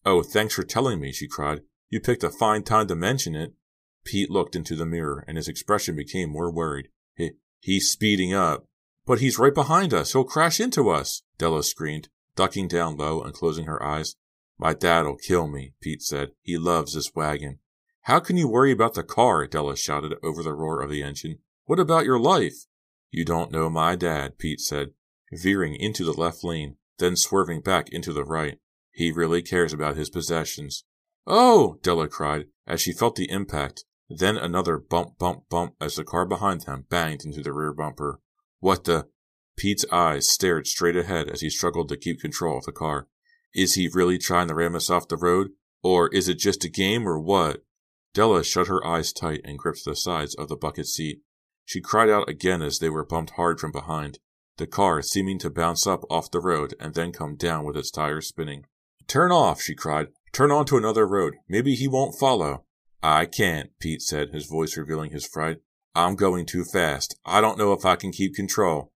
Oh, 0.05 0.23
thanks 0.23 0.53
for 0.53 0.63
telling 0.63 0.99
me, 0.99 1.11
she 1.11 1.27
cried. 1.27 1.61
You 1.89 1.99
picked 1.99 2.23
a 2.23 2.29
fine 2.29 2.63
time 2.63 2.87
to 2.87 2.95
mention 2.95 3.35
it. 3.35 3.53
Pete 4.03 4.29
looked 4.29 4.55
into 4.55 4.75
the 4.75 4.85
mirror, 4.85 5.23
and 5.27 5.37
his 5.37 5.47
expression 5.47 5.95
became 5.95 6.29
more 6.29 6.51
worried. 6.51 6.89
He, 7.15 7.31
he's 7.59 7.91
speeding 7.91 8.33
up. 8.33 8.65
But 9.05 9.19
he's 9.19 9.39
right 9.39 9.53
behind 9.53 9.93
us. 9.93 10.11
He'll 10.11 10.25
crash 10.25 10.59
into 10.59 10.89
us, 10.89 11.23
Della 11.37 11.63
screamed, 11.63 12.09
ducking 12.35 12.67
down 12.67 12.97
low 12.97 13.21
and 13.21 13.33
closing 13.33 13.65
her 13.65 13.81
eyes. 13.81 14.15
My 14.57 14.73
dad'll 14.73 15.17
kill 15.17 15.47
me, 15.47 15.73
Pete 15.81 16.01
said. 16.01 16.31
He 16.41 16.57
loves 16.57 16.93
this 16.93 17.15
wagon. 17.15 17.59
How 18.01 18.19
can 18.19 18.37
you 18.37 18.47
worry 18.47 18.71
about 18.71 18.95
the 18.95 19.03
car? 19.03 19.47
Della 19.47 19.77
shouted 19.77 20.15
over 20.23 20.43
the 20.43 20.53
roar 20.53 20.81
of 20.81 20.89
the 20.89 21.03
engine. 21.03 21.39
What 21.65 21.79
about 21.79 22.05
your 22.05 22.19
life? 22.19 22.65
You 23.17 23.25
don't 23.25 23.51
know 23.51 23.67
my 23.67 23.95
dad, 23.95 24.38
Pete 24.38 24.59
said, 24.59 24.91
veering 25.33 25.74
into 25.74 26.03
the 26.03 26.13
left 26.13 26.43
lane, 26.43 26.77
then 27.00 27.15
swerving 27.15 27.62
back 27.62 27.89
into 27.89 28.13
the 28.13 28.24
right. 28.24 28.59
He 28.91 29.12
really 29.12 29.41
cares 29.41 29.74
about 29.74 29.97
his 29.97 30.12
possessions. 30.12 30.83
Oh! 31.25 31.79
Della 31.81 32.09
cried 32.09 32.45
as 32.67 32.79
she 32.79 32.93
felt 32.93 33.15
the 33.15 33.31
impact, 33.31 33.86
then 34.07 34.38
another 34.38 34.77
bump, 34.77 35.17
bump, 35.17 35.50
bump 35.50 35.74
as 35.81 35.95
the 35.95 36.03
car 36.03 36.27
behind 36.27 36.62
them 36.62 36.86
banged 36.91 37.25
into 37.25 37.41
the 37.41 37.53
rear 37.53 37.74
bumper. 37.74 38.21
What 38.59 38.83
the? 38.83 39.07
Pete's 39.55 39.86
eyes 39.91 40.29
stared 40.29 40.67
straight 40.67 40.95
ahead 40.95 41.27
as 41.27 41.41
he 41.41 41.50
struggled 41.50 41.89
to 41.89 41.97
keep 41.97 42.21
control 42.21 42.59
of 42.59 42.65
the 42.65 42.71
car. 42.71 43.07
Is 43.51 43.74
he 43.74 43.89
really 43.91 44.19
trying 44.19 44.47
to 44.50 44.53
ram 44.53 44.75
us 44.75 44.91
off 44.91 45.07
the 45.07 45.17
road? 45.17 45.53
Or 45.81 46.07
is 46.09 46.29
it 46.29 46.38
just 46.38 46.63
a 46.63 46.69
game 46.69 47.07
or 47.07 47.19
what? 47.19 47.63
Della 48.13 48.43
shut 48.43 48.67
her 48.67 48.86
eyes 48.86 49.12
tight 49.12 49.41
and 49.43 49.57
gripped 49.57 49.86
the 49.86 49.95
sides 49.95 50.36
of 50.36 50.50
the 50.50 50.55
bucket 50.55 50.86
seat. 50.86 51.21
She 51.67 51.81
cried 51.81 52.09
out 52.09 52.29
again 52.29 52.62
as 52.62 52.79
they 52.79 52.89
were 52.89 53.03
bumped 53.03 53.31
hard 53.31 53.59
from 53.59 53.74
behind, 53.74 54.19
the 54.55 54.65
car 54.65 55.01
seeming 55.01 55.38
to 55.39 55.50
bounce 55.50 55.86
up 55.86 56.05
off 56.09 56.31
the 56.31 56.39
road 56.39 56.74
and 56.79 56.93
then 56.93 57.12
come 57.12 57.36
down 57.36 57.65
with 57.65 57.75
its 57.75 57.91
tires 57.91 58.25
spinning. 58.25 58.63
Turn 59.05 59.33
off, 59.33 59.62
she 59.62 59.75
cried. 59.75 60.07
Turn 60.31 60.50
onto 60.50 60.77
another 60.77 61.05
road. 61.05 61.36
Maybe 61.50 61.75
he 61.75 61.86
won't 61.86 62.17
follow. 62.17 62.63
I 63.03 63.25
can't, 63.25 63.71
Pete 63.81 64.01
said, 64.01 64.29
his 64.29 64.45
voice 64.45 64.77
revealing 64.77 65.12
his 65.12 65.27
fright. 65.27 65.57
I'm 65.93 66.15
going 66.15 66.45
too 66.45 66.63
fast. 66.63 67.19
I 67.25 67.41
don't 67.41 67.57
know 67.57 67.74
if 67.74 67.86
I 67.86 67.97
can 67.97 68.13
keep 68.13 68.33
control. 68.33 68.93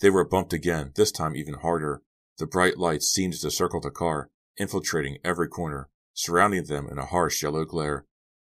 They 0.00 0.08
were 0.08 0.24
bumped 0.24 0.52
again, 0.52 0.92
this 0.94 1.10
time 1.10 1.34
even 1.34 1.54
harder. 1.54 2.02
The 2.38 2.46
bright 2.46 2.78
lights 2.78 3.08
seemed 3.08 3.34
to 3.34 3.50
circle 3.50 3.80
the 3.80 3.90
car, 3.90 4.30
infiltrating 4.56 5.18
every 5.24 5.48
corner, 5.48 5.88
surrounding 6.14 6.66
them 6.66 6.86
in 6.88 6.98
a 6.98 7.06
harsh 7.06 7.42
yellow 7.42 7.64
glare. 7.64 8.06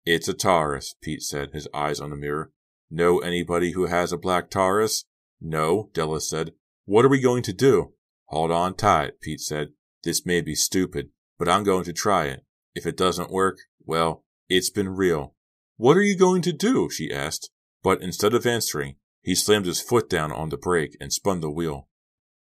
It's 0.08 0.28
a 0.28 0.34
Taurus, 0.34 0.96
Pete 1.04 1.22
said, 1.22 1.52
his 1.52 1.68
eyes 1.72 2.00
on 2.00 2.10
the 2.10 2.16
mirror. 2.16 2.52
Know 2.92 3.20
anybody 3.20 3.72
who 3.74 3.86
has 3.86 4.12
a 4.12 4.18
black 4.18 4.50
Taurus? 4.50 5.06
No, 5.40 5.90
Della 5.94 6.22
said. 6.22 6.54
What 6.86 7.06
are 7.06 7.10
we 7.10 7.22
going 7.22 7.44
to 7.44 7.54
do? 7.54 7.94
Hold 8.26 8.52
on 8.52 8.76
tight, 8.76 9.22
Pete 9.22 9.42
said. 9.42 9.70
This 10.04 10.26
may 10.26 10.42
be 10.42 10.56
stupid, 10.56 11.10
but 11.38 11.48
I'm 11.48 11.64
going 11.64 11.84
to 11.84 11.94
try 11.94 12.26
it. 12.26 12.46
If 12.74 12.86
it 12.86 12.98
doesn't 12.98 13.32
work, 13.32 13.60
well, 13.86 14.24
it's 14.48 14.70
been 14.70 14.90
real. 14.90 15.36
What 15.78 15.98
are 15.98 16.02
you 16.02 16.18
going 16.18 16.42
to 16.44 16.54
do? 16.54 16.90
she 16.90 17.14
asked. 17.14 17.52
But 17.84 18.02
instead 18.02 18.34
of 18.34 18.46
answering, 18.46 18.96
he 19.22 19.36
slammed 19.36 19.66
his 19.66 19.82
foot 19.82 20.10
down 20.10 20.32
on 20.32 20.50
the 20.50 20.58
brake 20.58 20.98
and 21.00 21.14
spun 21.14 21.42
the 21.42 21.52
wheel. 21.52 21.88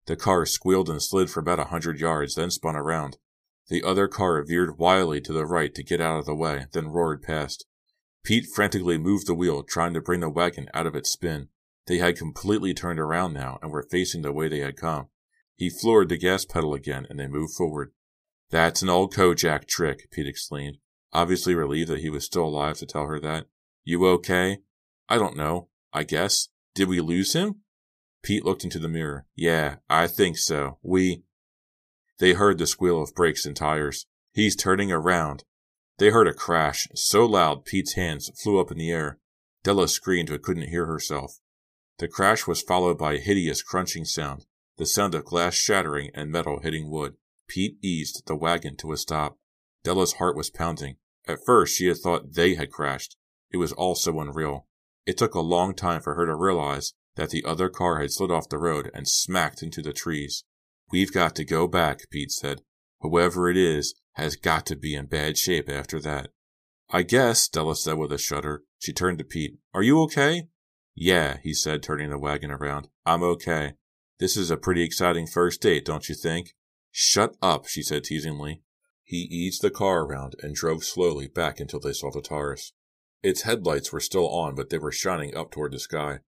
The 0.07 0.17
car 0.17 0.45
squealed 0.45 0.91
and 0.91 1.03
slid 1.03 1.31
for 1.31 1.41
about 1.41 1.59
a 1.59 1.65
hundred 1.65 1.99
yards, 1.99 2.35
then 2.35 2.51
spun 2.51 2.77
around. 2.77 3.17
The 3.69 3.83
other 3.83 4.09
car 4.09 4.43
veered 4.45 4.79
wildly 4.79 5.21
to 5.23 5.33
the 5.33 5.47
right 5.47 5.75
to 5.75 5.83
get 5.83 6.01
out 6.01 6.19
of 6.19 6.27
the 6.27 6.35
way, 6.35 6.67
then 6.73 6.89
roared 6.89 7.23
past. 7.23 7.65
Pete 8.25 8.47
frantically 8.47 8.97
moved 8.97 9.27
the 9.27 9.35
wheel, 9.35 9.63
trying 9.63 9.93
to 9.95 10.01
bring 10.01 10.21
the 10.21 10.31
wagon 10.31 10.69
out 10.73 10.87
of 10.87 10.97
its 10.97 11.11
spin. 11.11 11.49
They 11.87 11.99
had 11.99 12.17
completely 12.17 12.73
turned 12.73 12.99
around 12.99 13.35
now 13.35 13.59
and 13.63 13.71
were 13.71 13.87
facing 13.91 14.23
the 14.23 14.33
way 14.33 14.49
they 14.49 14.61
had 14.61 14.77
come. 14.77 15.09
He 15.57 15.69
floored 15.69 16.09
the 16.09 16.17
gas 16.17 16.45
pedal 16.45 16.73
again 16.75 17.07
and 17.09 17.21
they 17.21 17.27
moved 17.27 17.55
forward. 17.55 17.93
That's 18.51 18.83
an 18.83 18.89
old 18.89 19.15
Kojak 19.15 19.67
trick, 19.67 20.09
Pete 20.11 20.27
exclaimed, 20.27 20.79
obviously 21.13 21.55
relieved 21.55 21.91
that 21.91 22.01
he 22.01 22.11
was 22.11 22.25
still 22.25 22.45
alive 22.45 22.79
to 22.79 22.87
tell 22.87 23.07
her 23.07 23.21
that. 23.21 23.47
You 23.85 24.07
okay? 24.07 24.59
I 25.09 25.19
don't 25.19 25.37
know. 25.37 25.69
I 25.93 26.03
guess. 26.03 26.49
Did 26.75 26.89
we 26.89 27.01
lose 27.01 27.35
him? 27.35 27.61
Pete 28.23 28.45
looked 28.45 28.65
into 28.65 28.79
the 28.79 28.89
mirror. 28.89 29.27
Yeah, 29.37 29.77
I 29.89 30.07
think 30.07 30.39
so. 30.39 30.79
We. 30.83 31.23
They 32.19 32.33
heard 32.33 32.59
the 32.59 32.67
squeal 32.67 33.03
of 33.03 33.15
brakes 33.15 33.45
and 33.45 33.55
tires. 33.55 34.07
He's 34.33 34.57
turning 34.57 34.91
around. 34.91 35.45
They 35.99 36.11
heard 36.11 36.27
a 36.27 36.35
crash, 36.35 36.89
so 36.95 37.25
loud 37.25 37.65
Pete's 37.65 37.95
hands 37.95 38.31
flew 38.43 38.61
up 38.61 38.71
in 38.71 38.79
the 38.79 38.91
air. 38.91 39.19
Della 39.63 39.89
screamed 39.89 40.29
but 40.29 40.43
couldn't 40.43 40.69
hear 40.69 40.87
herself. 40.87 41.39
The 41.99 42.09
crash 42.09 42.47
was 42.47 42.63
followed 42.63 42.99
by 42.99 43.15
a 43.15 43.21
hideous 43.21 43.63
crunching 43.63 44.05
sound, 44.05 44.47
the 44.77 44.87
sound 44.87 45.15
of 45.15 45.25
glass 45.25 45.55
shattering 45.55 46.11
and 46.15 46.31
metal 46.31 46.61
hitting 46.61 46.91
wood. 46.91 47.15
Pete 47.49 47.77
eased 47.83 48.23
the 48.27 48.35
wagon 48.35 48.77
to 48.79 48.93
a 48.93 48.97
stop. 48.97 49.39
Della's 49.85 50.15
heart 50.15 50.37
was 50.37 50.51
pounding. 50.51 50.97
At 51.29 51.45
first, 51.47 51.77
she 51.77 51.87
had 51.87 51.99
thought 51.99 52.35
they 52.35 52.55
had 52.55 52.71
crashed. 52.71 53.17
It 53.53 53.59
was 53.59 53.73
all 53.73 53.95
so 53.95 54.19
unreal. 54.21 54.67
It 55.07 55.17
took 55.17 55.35
a 55.35 55.41
long 55.41 55.75
time 55.75 56.01
for 56.01 56.15
her 56.15 56.27
to 56.27 56.35
realize 56.35 56.95
that 57.17 57.31
the 57.31 57.45
other 57.45 57.69
car 57.69 58.01
had 58.01 58.11
slid 58.11 58.31
off 58.31 58.49
the 58.49 58.59
road 58.59 58.91
and 58.93 59.07
smacked 59.07 59.63
into 59.63 59.83
the 59.83 59.93
trees. 59.93 60.45
We've 60.91 61.13
got 61.13 61.37
to 61.37 61.45
go 61.45 61.69
back, 61.69 62.11
Pete 62.11 62.33
said. 62.33 62.63
Whoever 63.05 63.51
it 63.51 63.59
is 63.59 63.95
has 64.13 64.35
got 64.35 64.65
to 64.65 64.77
be 64.77 64.95
in 64.95 65.05
bad 65.05 65.37
shape 65.37 65.69
after 65.69 66.01
that. 66.01 66.31
I 66.89 67.03
guess, 67.03 67.49
Della 67.49 67.77
said 67.77 67.99
with 67.99 68.11
a 68.11 68.17
shudder. 68.17 68.63
She 68.79 68.95
turned 68.95 69.19
to 69.19 69.25
Pete. 69.25 69.59
Are 69.75 69.83
you 69.83 70.01
okay? 70.05 70.49
Yeah, 70.95 71.37
he 71.43 71.53
said, 71.53 71.83
turning 71.83 72.09
the 72.09 72.19
wagon 72.19 72.51
around. 72.51 72.89
I'm 73.05 73.23
okay. 73.23 73.75
This 74.21 74.39
is 74.39 74.51
a 74.51 74.57
pretty 74.57 74.83
exciting 74.83 75.27
first 75.27 75.61
date, 75.61 75.85
don't 75.85 76.09
you 76.09 76.15
think? 76.15 76.55
Shut 76.93 77.37
up, 77.43 77.67
she 77.67 77.83
said 77.83 78.05
teasingly. 78.05 78.63
He 79.03 79.19
eased 79.19 79.61
the 79.61 79.71
car 79.71 80.07
around 80.07 80.37
and 80.43 80.55
drove 80.55 80.83
slowly 80.83 81.29
back 81.29 81.61
until 81.61 81.81
they 81.81 81.93
saw 81.93 82.11
the 82.11 82.23
Taurus. 82.23 82.73
Its 83.23 83.43
headlights 83.43 83.93
were 83.93 84.01
still 84.01 84.31
on, 84.31 84.55
but 84.55 84.71
they 84.71 84.79
were 84.79 84.93
shining 84.93 85.37
up 85.37 85.51
toward 85.51 85.73
the 85.73 85.79
sky. 85.79 86.21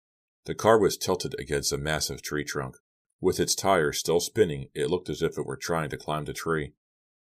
The 0.44 0.55
car 0.55 0.77
was 0.77 0.98
tilted 0.98 1.36
against 1.39 1.72
a 1.72 1.77
massive 1.77 2.22
tree 2.22 2.44
trunk. 2.44 2.75
With 3.22 3.39
its 3.39 3.55
tires 3.55 4.00
still 4.00 4.19
spinning, 4.19 4.69
it 4.74 4.89
looked 4.89 5.10
as 5.10 5.22
if 5.22 5.38
it 5.38 5.45
were 5.45 5.57
trying 5.57 5.89
to 5.89 5.98
climb 5.98 6.25
the 6.25 6.34
tree. 6.34 6.74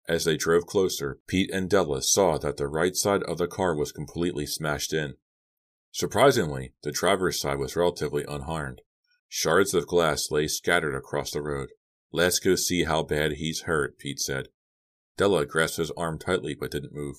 As 0.07 0.25
they 0.25 0.35
drove 0.35 0.65
closer, 0.65 1.19
Pete 1.27 1.49
and 1.51 1.69
Della 1.69 2.01
saw 2.01 2.37
that 2.37 2.57
the 2.57 2.67
right 2.67 2.95
side 2.95 3.23
of 3.23 3.37
the 3.37 3.47
car 3.47 3.75
was 3.75 3.91
completely 3.91 4.45
smashed 4.45 4.91
in. 4.91 5.15
Surprisingly, 5.91 6.73
the 6.81 6.91
driver's 6.91 7.39
side 7.39 7.59
was 7.59 7.75
relatively 7.75 8.25
unharmed. 8.27 8.81
Shards 9.29 9.73
of 9.73 9.87
glass 9.87 10.29
lay 10.29 10.47
scattered 10.47 10.95
across 10.95 11.31
the 11.31 11.41
road. 11.41 11.69
Let's 12.11 12.39
go 12.39 12.55
see 12.55 12.83
how 12.83 13.03
bad 13.03 13.33
he's 13.33 13.61
hurt, 13.61 13.97
Pete 13.97 14.19
said. 14.19 14.49
Della 15.17 15.45
grasped 15.45 15.77
his 15.77 15.91
arm 15.91 16.19
tightly 16.19 16.53
but 16.53 16.71
didn't 16.71 16.93
move. 16.93 17.17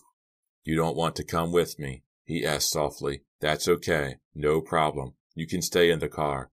You 0.65 0.77
don't 0.77 0.97
want 0.97 1.17
to 1.17 1.25
come 1.25 1.53
with 1.53 1.79
me? 1.79 2.03
he 2.25 2.45
asked 2.45 2.71
softly. 2.71 3.23
That's 3.41 3.69
okay. 3.69 4.17
No 4.35 4.61
problem. 4.61 5.15
You 5.35 5.47
can 5.47 5.63
stay 5.63 5.91
in 5.91 5.99
the 5.99 6.09
car. 6.09 6.51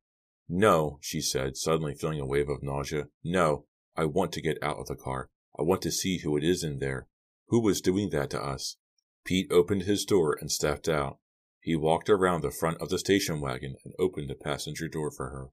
No, 0.54 1.00
she 1.02 1.22
said, 1.22 1.56
suddenly 1.56 1.96
feeling 1.96 2.20
a 2.20 2.26
wave 2.26 2.50
of 2.50 2.62
nausea. 2.62 3.08
No, 3.24 3.68
I 3.96 4.04
want 4.04 4.34
to 4.34 4.42
get 4.42 4.62
out 4.62 4.80
of 4.80 4.88
the 4.88 4.98
car. 4.98 5.30
I 5.58 5.62
want 5.62 5.82
to 5.84 5.92
see 5.92 6.18
who 6.18 6.36
it 6.36 6.44
is 6.44 6.62
in 6.62 6.80
there. 6.80 7.08
Who 7.48 7.62
was 7.62 7.80
doing 7.80 8.10
that 8.10 8.30
to 8.32 8.44
us? 8.44 8.76
Pete 9.24 9.50
opened 9.50 9.84
his 9.84 10.04
door 10.04 10.38
and 10.38 10.52
stepped 10.52 10.90
out. 10.90 11.20
He 11.62 11.78
walked 11.78 12.10
around 12.10 12.42
the 12.42 12.52
front 12.52 12.82
of 12.82 12.90
the 12.90 13.00
station 13.00 13.40
wagon 13.40 13.78
and 13.86 13.94
opened 13.98 14.30
the 14.30 14.36
passenger 14.36 14.90
door 14.90 15.10
for 15.10 15.30
her. 15.30 15.52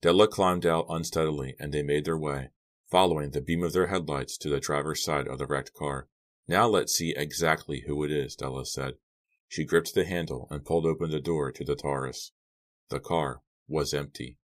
Della 0.00 0.26
climbed 0.26 0.64
out 0.64 0.86
unsteadily 0.88 1.54
and 1.60 1.70
they 1.70 1.82
made 1.82 2.06
their 2.06 2.16
way, 2.16 2.48
following 2.90 3.32
the 3.32 3.42
beam 3.42 3.62
of 3.62 3.74
their 3.74 3.88
headlights 3.88 4.38
to 4.38 4.48
the 4.48 4.58
driver's 4.58 5.04
side 5.04 5.28
of 5.28 5.36
the 5.36 5.46
wrecked 5.46 5.74
car. 5.74 6.08
Now 6.48 6.66
let's 6.66 6.94
see 6.94 7.12
exactly 7.14 7.84
who 7.86 8.02
it 8.04 8.10
is, 8.10 8.36
Della 8.36 8.64
said. 8.64 8.94
She 9.48 9.66
gripped 9.66 9.94
the 9.94 10.06
handle 10.06 10.48
and 10.50 10.64
pulled 10.64 10.86
open 10.86 11.10
the 11.10 11.20
door 11.20 11.52
to 11.52 11.62
the 11.62 11.76
Taurus. 11.76 12.32
The 12.88 13.00
car 13.00 13.42
was 13.68 13.94
empty. 13.94 14.38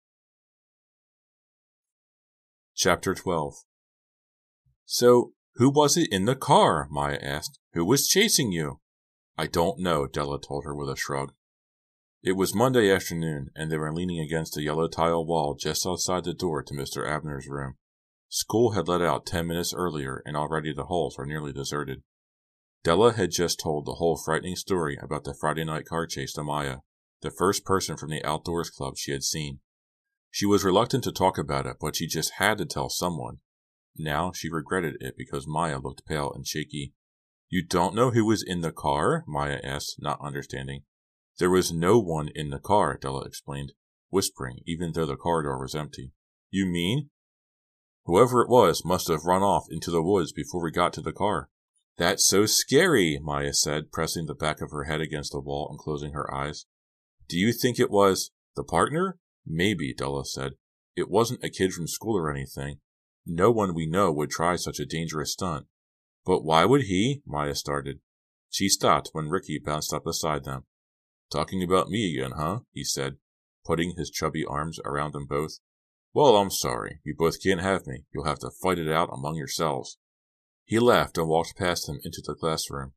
Chapter 2.75 3.15
12 3.15 3.55
So, 4.85 5.33
who 5.55 5.69
was 5.69 5.97
it 5.97 6.09
in 6.11 6.25
the 6.25 6.35
car? 6.35 6.87
Maya 6.91 7.17
asked. 7.21 7.59
Who 7.73 7.83
was 7.83 8.07
chasing 8.07 8.51
you? 8.51 8.79
I 9.37 9.47
don't 9.47 9.79
know, 9.79 10.07
Della 10.07 10.39
told 10.39 10.63
her 10.65 10.75
with 10.75 10.89
a 10.89 10.95
shrug. 10.95 11.33
It 12.23 12.33
was 12.33 12.53
Monday 12.53 12.91
afternoon, 12.91 13.49
and 13.55 13.71
they 13.71 13.77
were 13.77 13.93
leaning 13.93 14.19
against 14.19 14.57
a 14.57 14.63
yellow 14.63 14.87
tile 14.87 15.25
wall 15.25 15.55
just 15.55 15.85
outside 15.85 16.23
the 16.23 16.33
door 16.33 16.63
to 16.63 16.73
Mr. 16.73 17.07
Abner's 17.07 17.47
room. 17.47 17.75
School 18.29 18.71
had 18.71 18.87
let 18.87 19.01
out 19.01 19.25
ten 19.25 19.47
minutes 19.47 19.73
earlier, 19.73 20.21
and 20.25 20.35
already 20.35 20.73
the 20.73 20.85
halls 20.85 21.17
were 21.17 21.25
nearly 21.25 21.53
deserted. 21.53 22.01
Della 22.83 23.13
had 23.13 23.31
just 23.31 23.59
told 23.59 23.85
the 23.85 23.95
whole 23.95 24.17
frightening 24.17 24.55
story 24.55 24.97
about 25.01 25.23
the 25.23 25.35
Friday 25.39 25.63
night 25.63 25.85
car 25.85 26.05
chase 26.05 26.33
to 26.33 26.43
Maya, 26.43 26.77
the 27.21 27.31
first 27.31 27.65
person 27.65 27.97
from 27.97 28.09
the 28.09 28.23
outdoors 28.23 28.69
club 28.69 28.97
she 28.97 29.11
had 29.11 29.23
seen. 29.23 29.59
She 30.29 30.45
was 30.45 30.63
reluctant 30.63 31.03
to 31.05 31.11
talk 31.11 31.37
about 31.37 31.65
it, 31.65 31.77
but 31.79 31.95
she 31.95 32.07
just 32.07 32.33
had 32.37 32.57
to 32.59 32.65
tell 32.65 32.89
someone. 32.89 33.37
Now 33.97 34.31
she 34.31 34.49
regretted 34.49 34.97
it 34.99 35.15
because 35.17 35.47
Maya 35.47 35.79
looked 35.79 36.05
pale 36.05 36.31
and 36.31 36.45
shaky. 36.45 36.93
You 37.49 37.65
don't 37.65 37.95
know 37.95 38.11
who 38.11 38.25
was 38.25 38.43
in 38.43 38.61
the 38.61 38.71
car? 38.71 39.23
Maya 39.27 39.59
asked, 39.63 39.95
not 39.99 40.19
understanding. 40.21 40.83
There 41.39 41.49
was 41.49 41.71
no 41.71 41.97
one 41.99 42.29
in 42.35 42.49
the 42.49 42.59
car, 42.59 42.97
Della 42.97 43.23
explained, 43.23 43.73
whispering, 44.09 44.59
even 44.65 44.91
though 44.93 45.05
the 45.05 45.15
car 45.15 45.43
door 45.43 45.59
was 45.59 45.75
empty. 45.75 46.11
You 46.51 46.65
mean? 46.65 47.09
Whoever 48.05 48.41
it 48.41 48.49
was 48.49 48.85
must 48.85 49.07
have 49.07 49.25
run 49.25 49.43
off 49.43 49.65
into 49.69 49.91
the 49.91 50.03
woods 50.03 50.31
before 50.31 50.63
we 50.63 50.71
got 50.71 50.93
to 50.93 51.01
the 51.01 51.13
car. 51.13 51.49
That's 51.97 52.25
so 52.25 52.45
scary, 52.45 53.19
Maya 53.21 53.53
said, 53.53 53.91
pressing 53.91 54.27
the 54.27 54.35
back 54.35 54.61
of 54.61 54.71
her 54.71 54.83
head 54.83 55.01
against 55.01 55.31
the 55.31 55.39
wall 55.39 55.67
and 55.69 55.79
closing 55.79 56.13
her 56.13 56.33
eyes. 56.33 56.65
Do 57.29 57.37
you 57.37 57.51
think 57.51 57.79
it 57.79 57.91
was 57.91 58.31
the 58.55 58.63
partner? 58.63 59.19
Maybe, 59.45 59.93
Della 59.93 60.25
said. 60.25 60.53
It 60.95 61.09
wasn't 61.09 61.43
a 61.43 61.49
kid 61.49 61.73
from 61.73 61.87
school 61.87 62.17
or 62.17 62.31
anything. 62.31 62.79
No 63.25 63.51
one 63.51 63.75
we 63.75 63.85
know 63.85 64.11
would 64.11 64.29
try 64.29 64.55
such 64.55 64.79
a 64.79 64.85
dangerous 64.85 65.33
stunt. 65.33 65.67
But 66.25 66.43
why 66.43 66.65
would 66.65 66.83
he? 66.83 67.21
Maya 67.25 67.55
started. 67.55 67.99
She 68.49 68.69
stopped 68.69 69.09
when 69.11 69.29
Ricky 69.29 69.59
bounced 69.59 69.93
up 69.93 70.05
beside 70.05 70.43
them. 70.43 70.65
Talking 71.31 71.61
about 71.61 71.89
me 71.89 72.13
again, 72.13 72.31
huh? 72.37 72.59
he 72.71 72.83
said, 72.83 73.17
putting 73.65 73.95
his 73.97 74.09
chubby 74.09 74.45
arms 74.45 74.79
around 74.85 75.13
them 75.13 75.25
both. 75.25 75.59
Well, 76.13 76.37
I'm 76.37 76.49
sorry. 76.49 77.01
You 77.03 77.13
both 77.17 77.43
can't 77.43 77.61
have 77.61 77.85
me. 77.85 78.05
You'll 78.13 78.25
have 78.25 78.39
to 78.39 78.49
fight 78.49 78.79
it 78.79 78.89
out 78.91 79.09
among 79.11 79.35
yourselves. 79.35 79.97
He 80.65 80.79
laughed 80.79 81.17
and 81.17 81.27
walked 81.27 81.57
past 81.57 81.85
them 81.85 81.99
into 82.03 82.21
the 82.25 82.33
classroom. 82.33 82.93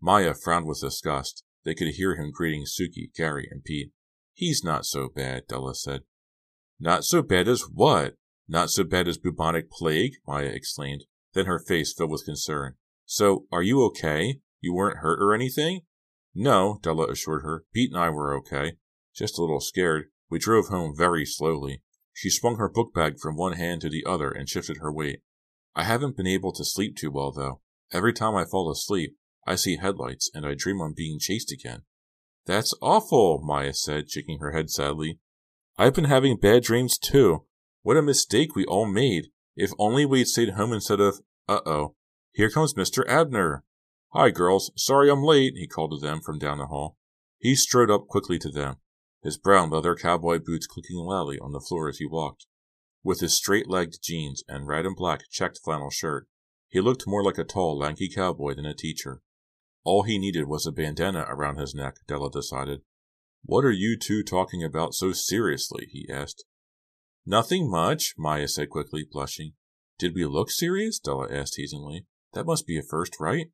Maya 0.00 0.34
frowned 0.34 0.66
with 0.66 0.80
disgust. 0.80 1.44
They 1.64 1.74
could 1.74 1.88
hear 1.88 2.16
him 2.16 2.32
greeting 2.32 2.64
Suki, 2.64 3.12
Gary, 3.14 3.48
and 3.50 3.62
Pete. 3.62 3.92
He's 4.34 4.64
not 4.64 4.84
so 4.84 5.08
bad, 5.08 5.46
Della 5.46 5.74
said. 5.74 6.02
Not 6.80 7.04
so 7.04 7.22
bad 7.22 7.48
as 7.48 7.62
what? 7.72 8.14
Not 8.48 8.70
so 8.70 8.84
bad 8.84 9.06
as 9.06 9.18
bubonic 9.18 9.70
plague? 9.70 10.14
Maya 10.26 10.46
exclaimed. 10.46 11.04
Then 11.34 11.46
her 11.46 11.58
face 11.58 11.92
filled 11.92 12.10
with 12.10 12.24
concern. 12.24 12.74
So, 13.06 13.46
are 13.52 13.62
you 13.62 13.84
okay? 13.86 14.40
You 14.60 14.74
weren't 14.74 14.98
hurt 14.98 15.22
or 15.22 15.34
anything? 15.34 15.82
No, 16.34 16.78
Della 16.82 17.06
assured 17.06 17.42
her. 17.42 17.64
Pete 17.72 17.92
and 17.92 18.00
I 18.00 18.10
were 18.10 18.34
okay. 18.38 18.76
Just 19.14 19.38
a 19.38 19.42
little 19.42 19.60
scared. 19.60 20.06
We 20.30 20.38
drove 20.38 20.68
home 20.68 20.94
very 20.96 21.24
slowly. 21.26 21.82
She 22.12 22.30
swung 22.30 22.56
her 22.56 22.68
book 22.68 22.92
bag 22.94 23.18
from 23.20 23.36
one 23.36 23.54
hand 23.54 23.80
to 23.82 23.90
the 23.90 24.04
other 24.06 24.30
and 24.30 24.48
shifted 24.48 24.78
her 24.78 24.92
weight. 24.92 25.20
I 25.74 25.84
haven't 25.84 26.16
been 26.16 26.26
able 26.26 26.52
to 26.52 26.64
sleep 26.64 26.96
too 26.96 27.10
well, 27.10 27.32
though. 27.32 27.60
Every 27.92 28.12
time 28.12 28.34
I 28.34 28.44
fall 28.44 28.70
asleep, 28.70 29.16
I 29.46 29.56
see 29.56 29.76
headlights 29.76 30.30
and 30.34 30.46
I 30.46 30.54
dream 30.54 30.80
I'm 30.80 30.94
being 30.94 31.18
chased 31.18 31.52
again. 31.52 31.82
That's 32.46 32.74
awful, 32.80 33.40
Maya 33.42 33.74
said, 33.74 34.10
shaking 34.10 34.38
her 34.38 34.52
head 34.52 34.70
sadly. 34.70 35.18
I've 35.78 35.94
been 35.94 36.04
having 36.04 36.36
bad 36.36 36.62
dreams 36.62 36.98
too. 36.98 37.44
What 37.82 37.96
a 37.96 38.02
mistake 38.02 38.54
we 38.54 38.64
all 38.64 38.86
made. 38.86 39.26
If 39.56 39.72
only 39.78 40.06
we'd 40.06 40.28
stayed 40.28 40.50
home 40.50 40.72
instead 40.72 41.00
of. 41.00 41.20
Uh 41.48 41.60
oh. 41.66 41.94
Here 42.32 42.50
comes 42.50 42.74
Mr. 42.74 43.06
Abner. 43.08 43.64
Hi, 44.12 44.30
girls. 44.30 44.70
Sorry 44.76 45.10
I'm 45.10 45.22
late, 45.22 45.54
he 45.56 45.66
called 45.66 45.92
to 45.92 45.98
them 45.98 46.20
from 46.20 46.38
down 46.38 46.58
the 46.58 46.66
hall. 46.66 46.96
He 47.38 47.54
strode 47.54 47.90
up 47.90 48.06
quickly 48.06 48.38
to 48.38 48.50
them, 48.50 48.76
his 49.22 49.36
brown 49.36 49.70
leather 49.70 49.96
cowboy 49.96 50.38
boots 50.38 50.66
clicking 50.66 50.96
loudly 50.96 51.38
on 51.40 51.52
the 51.52 51.60
floor 51.60 51.88
as 51.88 51.98
he 51.98 52.06
walked. 52.06 52.46
With 53.02 53.20
his 53.20 53.34
straight 53.36 53.68
legged 53.68 53.98
jeans 54.00 54.44
and 54.46 54.68
red 54.68 54.86
and 54.86 54.94
black 54.94 55.22
checked 55.30 55.58
flannel 55.64 55.90
shirt, 55.90 56.28
he 56.68 56.80
looked 56.80 57.06
more 57.06 57.24
like 57.24 57.38
a 57.38 57.44
tall, 57.44 57.76
lanky 57.76 58.08
cowboy 58.08 58.54
than 58.54 58.64
a 58.64 58.74
teacher. 58.74 59.22
All 59.84 60.04
he 60.04 60.18
needed 60.18 60.46
was 60.46 60.66
a 60.66 60.72
bandana 60.72 61.26
around 61.28 61.58
his 61.58 61.74
neck, 61.74 61.96
Della 62.06 62.30
decided. 62.30 62.82
What 63.44 63.64
are 63.64 63.72
you 63.72 63.98
two 63.98 64.22
talking 64.22 64.62
about 64.62 64.94
so 64.94 65.12
seriously? 65.12 65.88
he 65.90 66.08
asked. 66.10 66.44
Nothing 67.26 67.70
much, 67.70 68.14
Maya 68.16 68.48
said 68.48 68.70
quickly, 68.70 69.04
blushing. 69.10 69.54
Did 69.98 70.14
we 70.14 70.24
look 70.24 70.50
serious? 70.50 70.98
Della 70.98 71.28
asked 71.32 71.54
teasingly. 71.54 72.06
That 72.32 72.46
must 72.46 72.66
be 72.66 72.78
a 72.78 72.82
first, 72.82 73.16
right? 73.20 73.46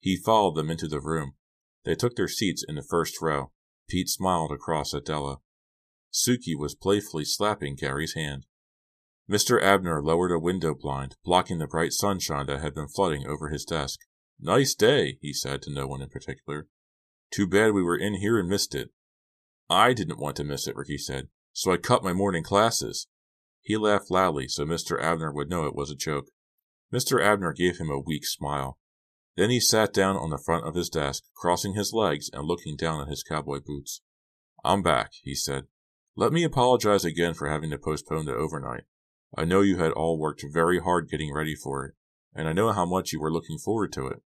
He 0.00 0.16
followed 0.16 0.54
them 0.54 0.70
into 0.70 0.88
the 0.88 1.00
room. 1.00 1.34
They 1.84 1.94
took 1.94 2.16
their 2.16 2.28
seats 2.28 2.64
in 2.66 2.74
the 2.74 2.82
first 2.82 3.20
row. 3.22 3.52
Pete 3.88 4.08
smiled 4.08 4.52
across 4.52 4.92
at 4.94 5.04
Della. 5.04 5.38
Suki 6.12 6.56
was 6.56 6.74
playfully 6.74 7.24
slapping 7.24 7.76
Gary's 7.76 8.14
hand. 8.14 8.46
Mr. 9.30 9.62
Abner 9.62 10.02
lowered 10.02 10.32
a 10.32 10.38
window 10.38 10.74
blind, 10.74 11.16
blocking 11.24 11.58
the 11.58 11.66
bright 11.66 11.92
sunshine 11.92 12.46
that 12.46 12.60
had 12.60 12.74
been 12.74 12.88
flooding 12.88 13.26
over 13.26 13.48
his 13.48 13.64
desk. 13.64 14.00
Nice 14.40 14.74
day, 14.74 15.18
he 15.20 15.32
said 15.32 15.62
to 15.62 15.70
no 15.70 15.86
one 15.86 16.00
in 16.00 16.08
particular. 16.08 16.68
Too 17.30 17.46
bad 17.46 17.72
we 17.72 17.82
were 17.82 17.96
in 17.96 18.14
here 18.14 18.38
and 18.38 18.48
missed 18.48 18.74
it. 18.74 18.90
I 19.68 19.92
didn't 19.92 20.20
want 20.20 20.36
to 20.36 20.44
miss 20.44 20.66
it, 20.66 20.76
Ricky 20.76 20.96
said, 20.96 21.28
so 21.52 21.72
I 21.72 21.76
cut 21.76 22.04
my 22.04 22.12
morning 22.12 22.42
classes. 22.42 23.08
He 23.62 23.76
laughed 23.76 24.10
loudly 24.10 24.48
so 24.48 24.64
Mr. 24.64 25.02
Abner 25.02 25.32
would 25.32 25.50
know 25.50 25.66
it 25.66 25.74
was 25.74 25.90
a 25.90 25.96
joke. 25.96 26.28
Mr. 26.92 27.22
Abner 27.22 27.52
gave 27.52 27.78
him 27.78 27.90
a 27.90 27.98
weak 27.98 28.24
smile. 28.24 28.78
Then 29.36 29.50
he 29.50 29.60
sat 29.60 29.92
down 29.92 30.16
on 30.16 30.30
the 30.30 30.38
front 30.38 30.66
of 30.66 30.74
his 30.74 30.88
desk, 30.88 31.24
crossing 31.36 31.74
his 31.74 31.92
legs 31.92 32.30
and 32.32 32.46
looking 32.46 32.76
down 32.76 33.02
at 33.02 33.08
his 33.08 33.22
cowboy 33.22 33.60
boots. 33.60 34.00
I'm 34.64 34.82
back, 34.82 35.10
he 35.22 35.34
said. 35.34 35.64
Let 36.16 36.32
me 36.32 36.44
apologize 36.44 37.04
again 37.04 37.34
for 37.34 37.48
having 37.48 37.70
to 37.70 37.78
postpone 37.78 38.24
the 38.24 38.34
overnight. 38.34 38.84
I 39.36 39.44
know 39.44 39.60
you 39.60 39.76
had 39.76 39.92
all 39.92 40.18
worked 40.18 40.44
very 40.50 40.80
hard 40.80 41.10
getting 41.10 41.32
ready 41.32 41.54
for 41.54 41.84
it, 41.84 41.94
and 42.34 42.48
I 42.48 42.52
know 42.52 42.72
how 42.72 42.86
much 42.86 43.12
you 43.12 43.20
were 43.20 43.32
looking 43.32 43.58
forward 43.58 43.92
to 43.92 44.06
it. 44.06 44.22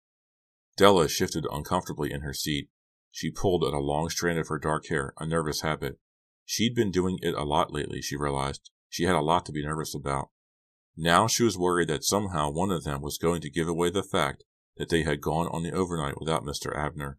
Della 0.78 1.08
shifted 1.08 1.46
uncomfortably 1.51 2.12
in 2.12 2.22
her 2.22 2.34
seat. 2.34 2.70
She 3.12 3.30
pulled 3.30 3.63
at 3.63 3.74
a 3.74 3.80
long 3.80 4.10
strand 4.10 4.40
of 4.40 4.48
her 4.48 4.58
dark 4.58 4.88
hair, 4.88 5.13
a 5.20 5.25
nervous 5.25 5.62
habit. 5.62 6.00
She'd 6.46 6.75
been 6.75 6.92
doing 6.92 7.20
it 7.22 7.34
a 7.36 7.44
lot 7.44 7.74
lately, 7.74 8.01
she 8.01 8.16
realized. 8.16 8.72
She 8.90 9.04
had 9.04 9.16
a 9.16 9.22
lot 9.22 9.46
to 9.46 9.51
be 9.51 9.63
nervous 9.63 9.94
about. 9.94 10.30
Now 10.98 11.28
she 11.28 11.44
was 11.44 11.58
worried 11.58 11.88
that 11.90 12.04
somehow 12.04 12.50
one 12.50 12.72
of 12.72 12.84
them 12.84 13.01
was 13.01 13.18
going 13.18 13.42
to 13.42 13.50
give 13.50 13.68
away 13.68 13.90
the 13.90 14.04
fact 14.04 14.44
that 14.78 14.90
they 14.90 15.04
had 15.04 15.22
gone 15.22 15.48
on 15.48 15.63
the 15.63 15.72
overnight 15.72 16.20
without 16.20 16.44
Mr. 16.44 16.75
Abner. 16.75 17.18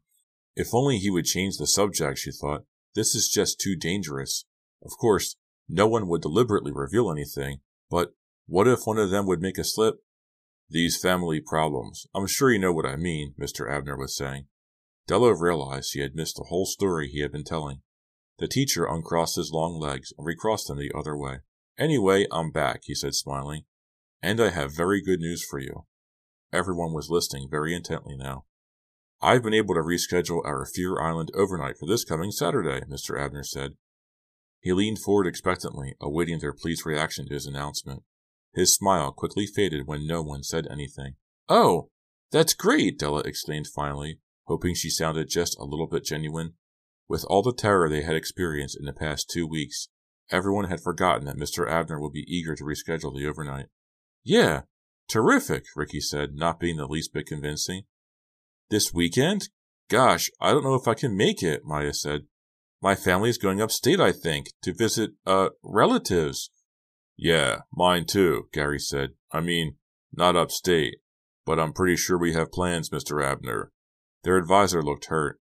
If 0.54 0.74
only 0.74 0.98
he 0.98 1.10
would 1.10 1.24
change 1.24 1.56
the 1.56 1.66
subject, 1.66 2.18
she 2.18 2.30
thought. 2.30 2.64
This 2.94 3.14
is 3.14 3.28
just 3.28 3.58
too 3.58 3.74
dangerous. 3.74 4.44
Of 4.84 4.98
course, 4.98 5.36
no 5.68 5.86
one 5.86 6.06
would 6.08 6.20
deliberately 6.20 6.72
reveal 6.72 7.10
anything, 7.10 7.60
but 7.90 8.14
what 8.46 8.68
if 8.68 8.80
one 8.84 8.98
of 8.98 9.10
them 9.10 9.26
would 9.26 9.40
make 9.40 9.56
a 9.56 9.64
slip? 9.64 10.04
These 10.72 10.98
family 11.02 11.38
problems. 11.38 12.06
I'm 12.14 12.26
sure 12.26 12.50
you 12.50 12.58
know 12.58 12.72
what 12.72 12.86
I 12.86 12.96
mean, 12.96 13.34
Mr. 13.38 13.70
Abner 13.70 13.94
was 13.94 14.16
saying. 14.16 14.46
Della 15.06 15.38
realized 15.38 15.90
she 15.90 16.00
had 16.00 16.14
missed 16.14 16.36
the 16.36 16.46
whole 16.48 16.64
story 16.64 17.08
he 17.08 17.20
had 17.20 17.30
been 17.30 17.44
telling. 17.44 17.82
The 18.38 18.48
teacher 18.48 18.86
uncrossed 18.86 19.36
his 19.36 19.52
long 19.52 19.78
legs 19.78 20.14
and 20.16 20.26
recrossed 20.26 20.68
them 20.68 20.78
the 20.78 20.90
other 20.96 21.14
way. 21.14 21.40
Anyway, 21.78 22.26
I'm 22.32 22.50
back, 22.50 22.84
he 22.84 22.94
said, 22.94 23.14
smiling. 23.14 23.64
And 24.22 24.40
I 24.40 24.48
have 24.48 24.74
very 24.74 25.02
good 25.02 25.20
news 25.20 25.44
for 25.44 25.58
you. 25.58 25.84
Everyone 26.54 26.94
was 26.94 27.10
listening 27.10 27.48
very 27.50 27.74
intently 27.74 28.16
now. 28.16 28.46
I've 29.20 29.42
been 29.42 29.52
able 29.52 29.74
to 29.74 29.82
reschedule 29.82 30.40
our 30.42 30.64
Fear 30.64 30.98
Island 30.98 31.32
overnight 31.34 31.76
for 31.76 31.86
this 31.86 32.02
coming 32.02 32.30
Saturday, 32.30 32.80
Mr. 32.86 33.20
Abner 33.20 33.44
said. 33.44 33.72
He 34.62 34.72
leaned 34.72 35.00
forward 35.00 35.26
expectantly, 35.26 35.96
awaiting 36.00 36.38
their 36.38 36.54
pleased 36.54 36.86
reaction 36.86 37.28
to 37.28 37.34
his 37.34 37.44
announcement. 37.44 38.04
His 38.54 38.74
smile 38.74 39.12
quickly 39.12 39.46
faded 39.46 39.86
when 39.86 40.06
no 40.06 40.22
one 40.22 40.42
said 40.42 40.66
anything. 40.70 41.14
Oh, 41.48 41.90
that's 42.30 42.54
great, 42.54 42.98
Della 42.98 43.20
exclaimed 43.20 43.66
finally, 43.66 44.18
hoping 44.46 44.74
she 44.74 44.90
sounded 44.90 45.28
just 45.28 45.58
a 45.58 45.64
little 45.64 45.86
bit 45.86 46.04
genuine. 46.04 46.54
With 47.08 47.24
all 47.28 47.42
the 47.42 47.52
terror 47.52 47.88
they 47.88 48.02
had 48.02 48.16
experienced 48.16 48.78
in 48.78 48.86
the 48.86 48.92
past 48.92 49.30
two 49.30 49.46
weeks, 49.46 49.88
everyone 50.30 50.68
had 50.68 50.80
forgotten 50.80 51.26
that 51.26 51.36
Mr. 51.36 51.68
Abner 51.68 52.00
would 52.00 52.12
be 52.12 52.26
eager 52.26 52.54
to 52.54 52.64
reschedule 52.64 53.14
the 53.14 53.26
overnight. 53.26 53.66
Yeah, 54.24 54.62
terrific, 55.08 55.64
Ricky 55.76 56.00
said, 56.00 56.34
not 56.34 56.60
being 56.60 56.76
the 56.76 56.86
least 56.86 57.12
bit 57.12 57.26
convincing. 57.26 57.82
This 58.70 58.94
weekend? 58.94 59.48
Gosh, 59.90 60.30
I 60.40 60.52
don't 60.52 60.64
know 60.64 60.74
if 60.74 60.88
I 60.88 60.94
can 60.94 61.16
make 61.16 61.42
it, 61.42 61.64
Maya 61.64 61.92
said. 61.92 62.22
My 62.80 62.94
family 62.94 63.28
is 63.28 63.38
going 63.38 63.60
upstate, 63.60 64.00
I 64.00 64.12
think, 64.12 64.46
to 64.62 64.72
visit, 64.72 65.10
uh, 65.26 65.50
relatives. 65.62 66.50
Yeah, 67.24 67.58
mine 67.72 68.06
too, 68.06 68.48
Gary 68.52 68.80
said. 68.80 69.10
I 69.30 69.38
mean, 69.42 69.76
not 70.12 70.34
upstate, 70.34 70.96
but 71.46 71.60
I'm 71.60 71.72
pretty 71.72 71.94
sure 71.94 72.18
we 72.18 72.32
have 72.32 72.50
plans, 72.50 72.90
Mr. 72.90 73.24
Abner. 73.24 73.70
Their 74.24 74.36
advisor 74.36 74.82
looked 74.82 75.04
hurt. 75.04 75.38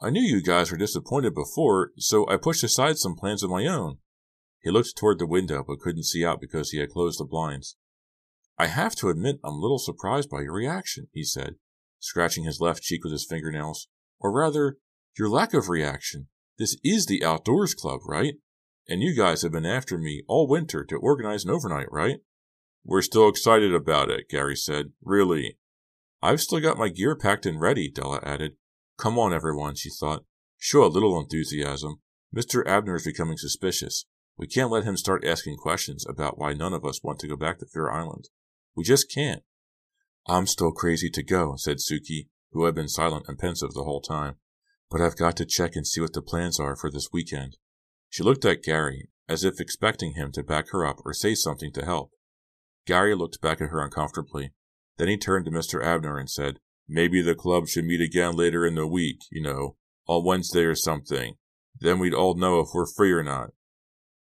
I 0.00 0.08
knew 0.08 0.22
you 0.22 0.42
guys 0.42 0.72
were 0.72 0.78
disappointed 0.78 1.34
before, 1.34 1.90
so 1.98 2.26
I 2.30 2.38
pushed 2.38 2.64
aside 2.64 2.96
some 2.96 3.14
plans 3.14 3.42
of 3.42 3.50
my 3.50 3.66
own. 3.66 3.98
He 4.62 4.70
looked 4.70 4.96
toward 4.96 5.18
the 5.18 5.26
window, 5.26 5.62
but 5.62 5.80
couldn't 5.80 6.06
see 6.06 6.24
out 6.24 6.40
because 6.40 6.70
he 6.70 6.78
had 6.78 6.88
closed 6.88 7.20
the 7.20 7.26
blinds. 7.26 7.76
I 8.58 8.68
have 8.68 8.94
to 8.94 9.10
admit 9.10 9.38
I'm 9.44 9.52
a 9.52 9.58
little 9.58 9.78
surprised 9.78 10.30
by 10.30 10.40
your 10.40 10.54
reaction, 10.54 11.08
he 11.12 11.24
said, 11.24 11.56
scratching 11.98 12.44
his 12.44 12.58
left 12.58 12.82
cheek 12.82 13.04
with 13.04 13.12
his 13.12 13.26
fingernails. 13.28 13.88
Or 14.18 14.32
rather, 14.32 14.78
your 15.18 15.28
lack 15.28 15.52
of 15.52 15.68
reaction. 15.68 16.28
This 16.58 16.78
is 16.82 17.04
the 17.04 17.22
Outdoors 17.22 17.74
Club, 17.74 18.00
right? 18.06 18.36
And 18.88 19.02
you 19.02 19.14
guys 19.14 19.42
have 19.42 19.52
been 19.52 19.66
after 19.66 19.98
me 19.98 20.22
all 20.28 20.48
winter 20.48 20.84
to 20.84 20.96
organize 20.96 21.44
an 21.44 21.50
overnight, 21.50 21.90
right? 21.90 22.20
We're 22.84 23.02
still 23.02 23.28
excited 23.28 23.74
about 23.74 24.10
it, 24.10 24.28
Gary 24.28 24.56
said. 24.56 24.92
Really. 25.02 25.58
I've 26.22 26.40
still 26.40 26.60
got 26.60 26.78
my 26.78 26.88
gear 26.88 27.14
packed 27.14 27.46
and 27.46 27.60
ready, 27.60 27.90
Della 27.90 28.20
added. 28.22 28.52
Come 28.96 29.18
on, 29.18 29.32
everyone, 29.32 29.74
she 29.74 29.90
thought. 29.90 30.24
Show 30.56 30.84
a 30.84 30.86
little 30.86 31.20
enthusiasm. 31.20 32.00
Mr. 32.34 32.66
Abner 32.66 32.96
is 32.96 33.04
becoming 33.04 33.36
suspicious. 33.36 34.06
We 34.36 34.46
can't 34.46 34.70
let 34.70 34.84
him 34.84 34.96
start 34.96 35.24
asking 35.24 35.56
questions 35.56 36.06
about 36.08 36.38
why 36.38 36.54
none 36.54 36.72
of 36.72 36.84
us 36.84 37.02
want 37.02 37.18
to 37.20 37.28
go 37.28 37.36
back 37.36 37.58
to 37.58 37.66
Fear 37.66 37.90
Island. 37.90 38.28
We 38.74 38.84
just 38.84 39.12
can't. 39.12 39.42
I'm 40.26 40.46
still 40.46 40.72
crazy 40.72 41.10
to 41.10 41.22
go, 41.22 41.54
said 41.56 41.78
Suki, 41.78 42.28
who 42.52 42.64
had 42.64 42.74
been 42.74 42.88
silent 42.88 43.26
and 43.28 43.38
pensive 43.38 43.74
the 43.74 43.84
whole 43.84 44.00
time 44.00 44.36
but 44.90 45.00
I've 45.00 45.16
got 45.16 45.36
to 45.36 45.46
check 45.46 45.76
and 45.76 45.86
see 45.86 46.00
what 46.00 46.12
the 46.12 46.22
plans 46.22 46.58
are 46.58 46.76
for 46.76 46.90
this 46.90 47.08
weekend. 47.12 47.56
She 48.08 48.22
looked 48.22 48.44
at 48.44 48.62
Gary, 48.62 49.10
as 49.28 49.44
if 49.44 49.60
expecting 49.60 50.14
him 50.14 50.32
to 50.32 50.42
back 50.42 50.70
her 50.70 50.84
up 50.86 51.00
or 51.04 51.12
say 51.12 51.34
something 51.34 51.72
to 51.72 51.84
help. 51.84 52.12
Gary 52.86 53.14
looked 53.14 53.40
back 53.40 53.60
at 53.60 53.68
her 53.68 53.84
uncomfortably. 53.84 54.52
Then 54.96 55.08
he 55.08 55.16
turned 55.16 55.44
to 55.44 55.50
Mr. 55.50 55.84
Abner 55.84 56.18
and 56.18 56.30
said, 56.30 56.58
Maybe 56.88 57.20
the 57.20 57.34
club 57.34 57.68
should 57.68 57.84
meet 57.84 58.00
again 58.00 58.34
later 58.34 58.66
in 58.66 58.74
the 58.74 58.86
week, 58.86 59.20
you 59.30 59.42
know, 59.42 59.76
on 60.06 60.24
Wednesday 60.24 60.64
or 60.64 60.74
something. 60.74 61.34
Then 61.78 61.98
we'd 61.98 62.14
all 62.14 62.34
know 62.34 62.60
if 62.60 62.68
we're 62.72 62.86
free 62.86 63.12
or 63.12 63.22
not. 63.22 63.50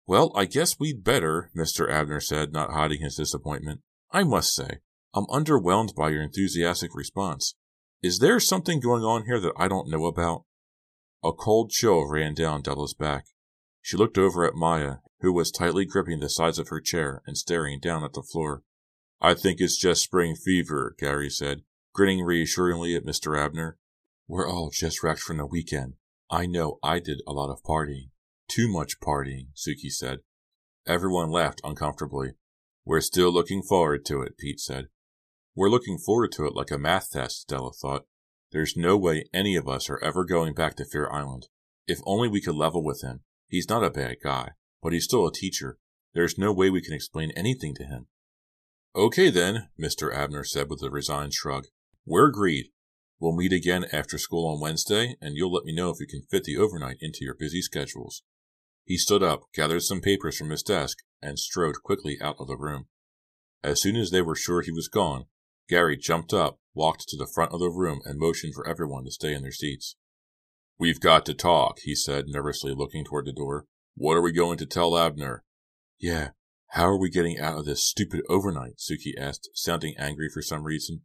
Well, 0.06 0.32
I 0.34 0.46
guess 0.46 0.80
we'd 0.80 1.04
better, 1.04 1.50
Mr. 1.56 1.88
Abner 1.88 2.20
said, 2.20 2.52
not 2.52 2.72
hiding 2.72 3.00
his 3.00 3.14
disappointment. 3.14 3.82
I 4.10 4.24
must 4.24 4.54
say, 4.54 4.78
I'm 5.14 5.26
underwhelmed 5.26 5.94
by 5.94 6.10
your 6.10 6.22
enthusiastic 6.22 6.94
response. 6.94 7.54
Is 8.02 8.18
there 8.18 8.40
something 8.40 8.80
going 8.80 9.04
on 9.04 9.26
here 9.26 9.40
that 9.40 9.52
I 9.56 9.68
don't 9.68 9.90
know 9.90 10.06
about? 10.06 10.44
A 11.22 11.32
cold 11.32 11.70
chill 11.70 12.08
ran 12.08 12.34
down 12.34 12.62
Della's 12.62 12.94
back. 12.94 13.26
She 13.88 13.96
looked 13.96 14.18
over 14.18 14.44
at 14.44 14.54
Maya, 14.54 14.96
who 15.20 15.32
was 15.32 15.50
tightly 15.50 15.86
gripping 15.86 16.20
the 16.20 16.28
sides 16.28 16.58
of 16.58 16.68
her 16.68 16.78
chair 16.78 17.22
and 17.26 17.38
staring 17.38 17.80
down 17.80 18.04
at 18.04 18.12
the 18.12 18.22
floor. 18.22 18.62
I 19.18 19.32
think 19.32 19.62
it's 19.62 19.78
just 19.78 20.04
spring 20.04 20.36
fever, 20.36 20.94
Gary 20.98 21.30
said, 21.30 21.62
grinning 21.94 22.22
reassuringly 22.22 22.94
at 22.94 23.06
Mr. 23.06 23.42
Abner. 23.42 23.78
We're 24.26 24.46
all 24.46 24.68
just 24.68 25.02
wrecked 25.02 25.22
from 25.22 25.38
the 25.38 25.46
weekend. 25.46 25.94
I 26.30 26.44
know 26.44 26.78
I 26.82 26.98
did 26.98 27.22
a 27.26 27.32
lot 27.32 27.50
of 27.50 27.62
partying. 27.62 28.10
Too 28.46 28.70
much 28.70 29.00
partying, 29.00 29.54
Suki 29.56 29.90
said. 29.90 30.18
Everyone 30.86 31.30
laughed 31.30 31.62
uncomfortably. 31.64 32.32
We're 32.84 33.00
still 33.00 33.32
looking 33.32 33.62
forward 33.62 34.04
to 34.04 34.20
it, 34.20 34.36
Pete 34.36 34.60
said. 34.60 34.88
We're 35.54 35.70
looking 35.70 35.96
forward 35.96 36.32
to 36.32 36.44
it 36.44 36.54
like 36.54 36.70
a 36.70 36.76
math 36.76 37.12
test, 37.12 37.48
Della 37.48 37.72
thought. 37.72 38.04
There's 38.52 38.76
no 38.76 38.98
way 38.98 39.30
any 39.32 39.56
of 39.56 39.66
us 39.66 39.88
are 39.88 40.04
ever 40.04 40.26
going 40.26 40.52
back 40.52 40.76
to 40.76 40.84
Fear 40.84 41.08
Island. 41.10 41.48
If 41.86 42.00
only 42.04 42.28
we 42.28 42.42
could 42.42 42.54
level 42.54 42.84
with 42.84 43.00
him. 43.00 43.22
He's 43.48 43.68
not 43.68 43.82
a 43.82 43.90
bad 43.90 44.18
guy, 44.22 44.50
but 44.82 44.92
he's 44.92 45.04
still 45.04 45.26
a 45.26 45.32
teacher. 45.32 45.78
There's 46.14 46.38
no 46.38 46.52
way 46.52 46.70
we 46.70 46.82
can 46.82 46.94
explain 46.94 47.32
anything 47.32 47.74
to 47.76 47.84
him. 47.84 48.06
Okay 48.94 49.30
then, 49.30 49.68
Mr. 49.80 50.14
Abner 50.14 50.44
said 50.44 50.68
with 50.68 50.82
a 50.82 50.90
resigned 50.90 51.32
shrug. 51.32 51.66
We're 52.04 52.28
agreed. 52.28 52.66
We'll 53.20 53.36
meet 53.36 53.52
again 53.52 53.86
after 53.92 54.18
school 54.18 54.46
on 54.52 54.60
Wednesday, 54.60 55.16
and 55.20 55.34
you'll 55.34 55.52
let 55.52 55.64
me 55.64 55.74
know 55.74 55.90
if 55.90 55.98
you 56.00 56.06
can 56.06 56.22
fit 56.30 56.44
the 56.44 56.56
overnight 56.56 56.98
into 57.00 57.24
your 57.24 57.34
busy 57.34 57.62
schedules. 57.62 58.22
He 58.84 58.96
stood 58.96 59.22
up, 59.22 59.42
gathered 59.54 59.82
some 59.82 60.00
papers 60.00 60.36
from 60.36 60.50
his 60.50 60.62
desk, 60.62 60.98
and 61.20 61.38
strode 61.38 61.82
quickly 61.82 62.16
out 62.20 62.36
of 62.38 62.46
the 62.46 62.56
room. 62.56 62.86
As 63.62 63.82
soon 63.82 63.96
as 63.96 64.10
they 64.10 64.22
were 64.22 64.36
sure 64.36 64.62
he 64.62 64.70
was 64.70 64.88
gone, 64.88 65.26
Gary 65.68 65.96
jumped 65.96 66.32
up, 66.32 66.60
walked 66.74 67.08
to 67.08 67.16
the 67.16 67.26
front 67.26 67.52
of 67.52 67.60
the 67.60 67.70
room, 67.70 68.00
and 68.04 68.18
motioned 68.18 68.54
for 68.54 68.66
everyone 68.66 69.04
to 69.04 69.10
stay 69.10 69.34
in 69.34 69.42
their 69.42 69.52
seats. 69.52 69.96
We've 70.78 71.00
got 71.00 71.26
to 71.26 71.34
talk, 71.34 71.80
he 71.80 71.94
said, 71.94 72.26
nervously 72.28 72.72
looking 72.72 73.04
toward 73.04 73.26
the 73.26 73.32
door. 73.32 73.66
What 73.96 74.16
are 74.16 74.22
we 74.22 74.32
going 74.32 74.58
to 74.58 74.66
tell 74.66 74.96
Abner? 74.96 75.42
Yeah, 75.98 76.30
how 76.68 76.84
are 76.84 76.98
we 76.98 77.10
getting 77.10 77.40
out 77.40 77.58
of 77.58 77.64
this 77.64 77.82
stupid 77.82 78.22
overnight? 78.28 78.76
Suki 78.78 79.12
asked, 79.18 79.50
sounding 79.54 79.94
angry 79.98 80.28
for 80.32 80.40
some 80.40 80.62
reason. 80.62 81.02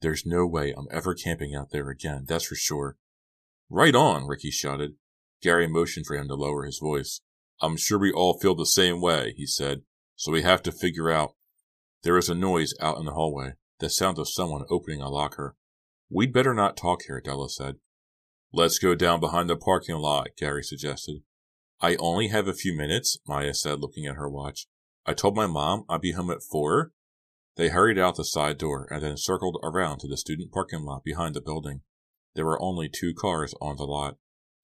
There's 0.00 0.26
no 0.26 0.46
way 0.46 0.74
I'm 0.76 0.88
ever 0.90 1.14
camping 1.14 1.54
out 1.54 1.70
there 1.70 1.90
again, 1.90 2.24
that's 2.26 2.46
for 2.46 2.56
sure. 2.56 2.96
Right 3.70 3.94
on, 3.94 4.26
Ricky 4.26 4.50
shouted. 4.50 4.96
Gary 5.40 5.68
motioned 5.68 6.06
for 6.06 6.16
him 6.16 6.26
to 6.28 6.34
lower 6.34 6.64
his 6.64 6.78
voice. 6.78 7.20
I'm 7.60 7.76
sure 7.76 7.98
we 7.98 8.10
all 8.10 8.38
feel 8.40 8.56
the 8.56 8.66
same 8.66 9.00
way, 9.00 9.32
he 9.36 9.46
said, 9.46 9.82
so 10.16 10.32
we 10.32 10.42
have 10.42 10.62
to 10.64 10.72
figure 10.72 11.10
out. 11.10 11.34
There 12.02 12.14
was 12.14 12.28
a 12.28 12.34
noise 12.34 12.74
out 12.80 12.98
in 12.98 13.04
the 13.04 13.12
hallway, 13.12 13.52
the 13.78 13.88
sound 13.88 14.18
of 14.18 14.28
someone 14.28 14.64
opening 14.68 15.00
a 15.00 15.08
locker. 15.08 15.54
We'd 16.10 16.32
better 16.32 16.52
not 16.52 16.76
talk 16.76 17.02
here, 17.06 17.20
Della 17.20 17.48
said. 17.48 17.76
Let's 18.56 18.78
go 18.78 18.94
down 18.94 19.18
behind 19.18 19.50
the 19.50 19.56
parking 19.56 19.96
lot, 19.96 20.28
Gary 20.38 20.62
suggested. 20.62 21.22
I 21.80 21.96
only 21.96 22.28
have 22.28 22.46
a 22.46 22.54
few 22.54 22.72
minutes, 22.72 23.18
Maya 23.26 23.52
said, 23.52 23.80
looking 23.80 24.06
at 24.06 24.14
her 24.14 24.30
watch. 24.30 24.68
I 25.04 25.12
told 25.12 25.34
my 25.34 25.48
mom 25.48 25.84
I'd 25.88 26.02
be 26.02 26.12
home 26.12 26.30
at 26.30 26.40
four. 26.40 26.92
They 27.56 27.70
hurried 27.70 27.98
out 27.98 28.14
the 28.14 28.24
side 28.24 28.58
door 28.58 28.86
and 28.92 29.02
then 29.02 29.16
circled 29.16 29.58
around 29.64 29.98
to 29.98 30.06
the 30.06 30.16
student 30.16 30.52
parking 30.52 30.82
lot 30.82 31.02
behind 31.02 31.34
the 31.34 31.40
building. 31.40 31.80
There 32.36 32.44
were 32.44 32.62
only 32.62 32.88
two 32.88 33.12
cars 33.12 33.54
on 33.60 33.74
the 33.74 33.86
lot. 33.86 34.18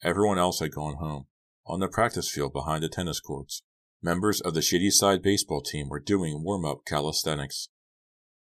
Everyone 0.05 0.39
else 0.39 0.61
had 0.61 0.71
gone 0.71 0.99
home. 1.01 1.27
On 1.67 1.81
the 1.81 1.89
practice 1.89 2.31
field 2.31 2.53
behind 2.53 2.85
the 2.85 2.89
tennis 2.89 3.19
courts, 3.19 3.65
members 4.01 4.41
of 4.41 4.55
the 4.55 4.63
Shadyside 4.63 5.21
baseball 5.21 5.63
team 5.63 5.89
were 5.89 5.99
doing 5.99 6.45
warm-up 6.45 6.85
calisthenics. 6.87 7.71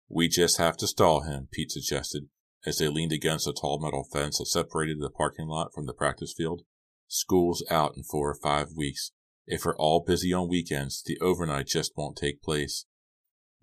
We 0.10 0.30
just 0.30 0.58
have 0.58 0.78
to 0.78 0.88
stall 0.88 1.21
him, 1.21 1.47
Pete 1.52 1.69
suggested, 1.69 2.30
as 2.67 2.80
they 2.80 2.89
leaned 2.89 3.13
against 3.13 3.47
a 3.47 3.53
tall 3.53 3.80
metal 3.80 4.06
fence 4.12 4.39
that 4.39 4.45
separated 4.45 4.99
the 4.99 5.10
parking 5.10 5.47
lot 5.47 5.73
from 5.73 5.86
the 5.86 5.93
practice 5.93 6.34
field. 6.36 6.63
School's 7.08 7.63
out 7.71 7.93
in 7.95 8.03
four 8.03 8.30
or 8.30 8.36
five 8.36 8.73
weeks. 8.75 9.12
If 9.45 9.63
we're 9.63 9.77
all 9.77 10.03
busy 10.06 10.34
on 10.34 10.49
weekends, 10.49 11.01
the 11.01 11.17
overnight 11.21 11.67
just 11.67 11.93
won't 11.95 12.17
take 12.17 12.41
place. 12.41 12.86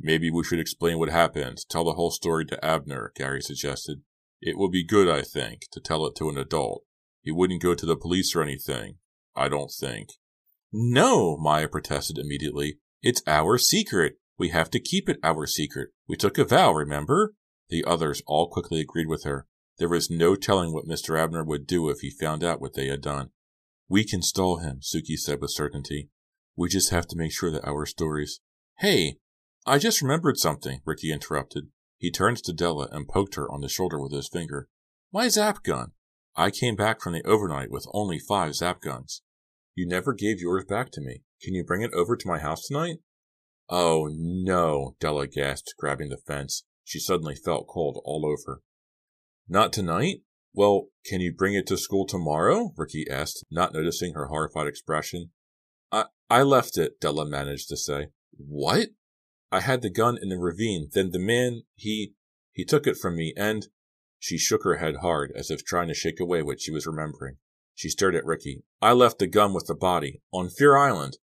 Maybe 0.00 0.30
we 0.30 0.42
should 0.42 0.58
explain 0.58 0.98
what 0.98 1.10
happened, 1.10 1.58
tell 1.68 1.84
the 1.84 1.92
whole 1.92 2.10
story 2.10 2.46
to 2.46 2.64
Abner, 2.64 3.12
Gary 3.14 3.42
suggested. 3.42 4.00
It 4.40 4.56
would 4.56 4.72
be 4.72 4.86
good, 4.86 5.08
I 5.08 5.20
think, 5.20 5.66
to 5.72 5.80
tell 5.80 6.06
it 6.06 6.14
to 6.16 6.30
an 6.30 6.38
adult. 6.38 6.84
He 7.22 7.30
wouldn't 7.30 7.62
go 7.62 7.74
to 7.74 7.86
the 7.86 7.96
police 7.96 8.34
or 8.34 8.42
anything. 8.42 8.96
I 9.36 9.48
don't 9.48 9.70
think. 9.70 10.08
No, 10.72 11.36
Maya 11.36 11.68
protested 11.68 12.16
immediately. 12.16 12.78
It's 13.02 13.22
our 13.26 13.58
secret. 13.58 14.14
We 14.38 14.48
have 14.48 14.70
to 14.70 14.80
keep 14.80 15.10
it 15.10 15.18
our 15.22 15.46
secret. 15.46 15.90
We 16.08 16.16
took 16.16 16.38
a 16.38 16.44
vow, 16.44 16.72
remember? 16.72 17.34
The 17.68 17.84
others 17.84 18.22
all 18.26 18.48
quickly 18.48 18.80
agreed 18.80 19.08
with 19.08 19.24
her. 19.24 19.46
There 19.78 19.88
was 19.88 20.10
no 20.10 20.36
telling 20.36 20.72
what 20.72 20.86
Mr. 20.86 21.18
Abner 21.18 21.44
would 21.44 21.66
do 21.66 21.88
if 21.88 22.00
he 22.00 22.10
found 22.10 22.44
out 22.44 22.60
what 22.60 22.74
they 22.74 22.86
had 22.86 23.00
done. 23.00 23.30
We 23.88 24.04
can 24.04 24.22
stall 24.22 24.58
him, 24.58 24.80
Suki 24.80 25.16
said 25.16 25.40
with 25.40 25.50
certainty. 25.50 26.10
We 26.56 26.68
just 26.68 26.90
have 26.90 27.06
to 27.08 27.16
make 27.16 27.32
sure 27.32 27.50
that 27.50 27.66
our 27.66 27.84
stories. 27.86 28.40
Hey, 28.78 29.18
I 29.66 29.78
just 29.78 30.02
remembered 30.02 30.38
something, 30.38 30.80
Ricky 30.84 31.10
interrupted. 31.10 31.68
He 31.98 32.10
turned 32.10 32.38
to 32.44 32.52
Della 32.52 32.88
and 32.92 33.08
poked 33.08 33.34
her 33.34 33.50
on 33.50 33.60
the 33.60 33.68
shoulder 33.68 34.00
with 34.00 34.12
his 34.12 34.28
finger. 34.28 34.68
My 35.12 35.28
zap 35.28 35.62
gun. 35.62 35.92
I 36.36 36.50
came 36.50 36.76
back 36.76 37.00
from 37.00 37.12
the 37.12 37.26
overnight 37.26 37.70
with 37.70 37.86
only 37.92 38.18
five 38.18 38.54
zap 38.54 38.80
guns. 38.80 39.22
You 39.74 39.86
never 39.86 40.12
gave 40.12 40.40
yours 40.40 40.64
back 40.64 40.90
to 40.92 41.00
me. 41.00 41.22
Can 41.42 41.54
you 41.54 41.64
bring 41.64 41.82
it 41.82 41.94
over 41.94 42.16
to 42.16 42.28
my 42.28 42.38
house 42.38 42.66
tonight? 42.66 42.98
Oh, 43.68 44.08
no, 44.12 44.96
Della 45.00 45.26
gasped, 45.26 45.74
grabbing 45.78 46.10
the 46.10 46.18
fence. 46.18 46.64
She 46.84 47.00
suddenly 47.00 47.34
felt 47.34 47.66
cold 47.66 48.00
all 48.04 48.26
over. 48.26 48.62
Not 49.48 49.72
tonight? 49.72 50.18
Well, 50.52 50.88
can 51.04 51.20
you 51.20 51.32
bring 51.32 51.54
it 51.54 51.66
to 51.66 51.76
school 51.76 52.06
tomorrow? 52.06 52.72
Ricky 52.76 53.06
asked, 53.10 53.44
not 53.50 53.72
noticing 53.72 54.14
her 54.14 54.26
horrified 54.26 54.68
expression. 54.68 55.30
I, 55.90 56.04
I 56.30 56.42
left 56.42 56.78
it, 56.78 57.00
Della 57.00 57.26
managed 57.26 57.68
to 57.70 57.76
say. 57.76 58.08
What? 58.36 58.90
I 59.50 59.60
had 59.60 59.82
the 59.82 59.90
gun 59.90 60.18
in 60.20 60.28
the 60.28 60.38
ravine. 60.38 60.88
Then 60.92 61.10
the 61.10 61.18
man, 61.18 61.62
he, 61.74 62.14
he 62.52 62.64
took 62.64 62.86
it 62.86 62.96
from 62.96 63.16
me 63.16 63.34
and 63.36 63.66
she 64.18 64.38
shook 64.38 64.64
her 64.64 64.76
head 64.76 64.96
hard 65.02 65.32
as 65.36 65.50
if 65.50 65.64
trying 65.64 65.88
to 65.88 65.94
shake 65.94 66.20
away 66.20 66.42
what 66.42 66.60
she 66.60 66.70
was 66.70 66.86
remembering. 66.86 67.36
She 67.74 67.88
stared 67.88 68.14
at 68.14 68.24
Ricky. 68.24 68.62
I 68.80 68.92
left 68.92 69.18
the 69.18 69.26
gun 69.26 69.52
with 69.52 69.66
the 69.66 69.74
body 69.74 70.22
on 70.32 70.48
Fear 70.48 70.76
Island. 70.76 71.18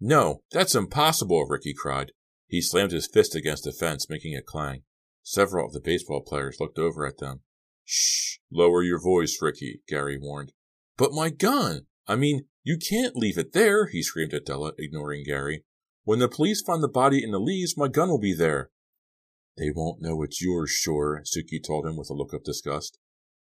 No, 0.00 0.42
that's 0.50 0.74
impossible, 0.74 1.46
Ricky 1.48 1.74
cried. 1.74 2.12
He 2.46 2.60
slammed 2.60 2.92
his 2.92 3.06
fist 3.06 3.34
against 3.34 3.64
the 3.64 3.72
fence, 3.72 4.08
making 4.08 4.36
a 4.36 4.42
clang. 4.42 4.82
Several 5.22 5.66
of 5.66 5.72
the 5.72 5.80
baseball 5.80 6.20
players 6.20 6.58
looked 6.60 6.78
over 6.78 7.06
at 7.06 7.18
them. 7.18 7.40
Shh, 7.84 8.38
lower 8.52 8.82
your 8.82 9.00
voice, 9.00 9.38
Ricky, 9.40 9.80
Gary 9.88 10.18
warned. 10.18 10.52
But 10.96 11.12
my 11.12 11.30
gun! 11.30 11.86
I 12.06 12.16
mean, 12.16 12.46
you 12.62 12.78
can't 12.78 13.16
leave 13.16 13.38
it 13.38 13.52
there, 13.52 13.86
he 13.86 14.02
screamed 14.02 14.34
at 14.34 14.46
Della, 14.46 14.72
ignoring 14.78 15.24
Gary. 15.24 15.64
When 16.04 16.18
the 16.18 16.28
police 16.28 16.60
find 16.60 16.82
the 16.82 16.88
body 16.88 17.22
in 17.22 17.30
the 17.30 17.40
leaves, 17.40 17.76
my 17.76 17.88
gun 17.88 18.08
will 18.08 18.18
be 18.18 18.34
there. 18.34 18.70
They 19.56 19.70
won't 19.74 20.02
know 20.02 20.22
it's 20.22 20.42
yours, 20.42 20.70
sure, 20.70 21.22
Suki 21.24 21.62
told 21.62 21.86
him 21.86 21.96
with 21.96 22.10
a 22.10 22.14
look 22.14 22.32
of 22.32 22.44
disgust. 22.44 22.98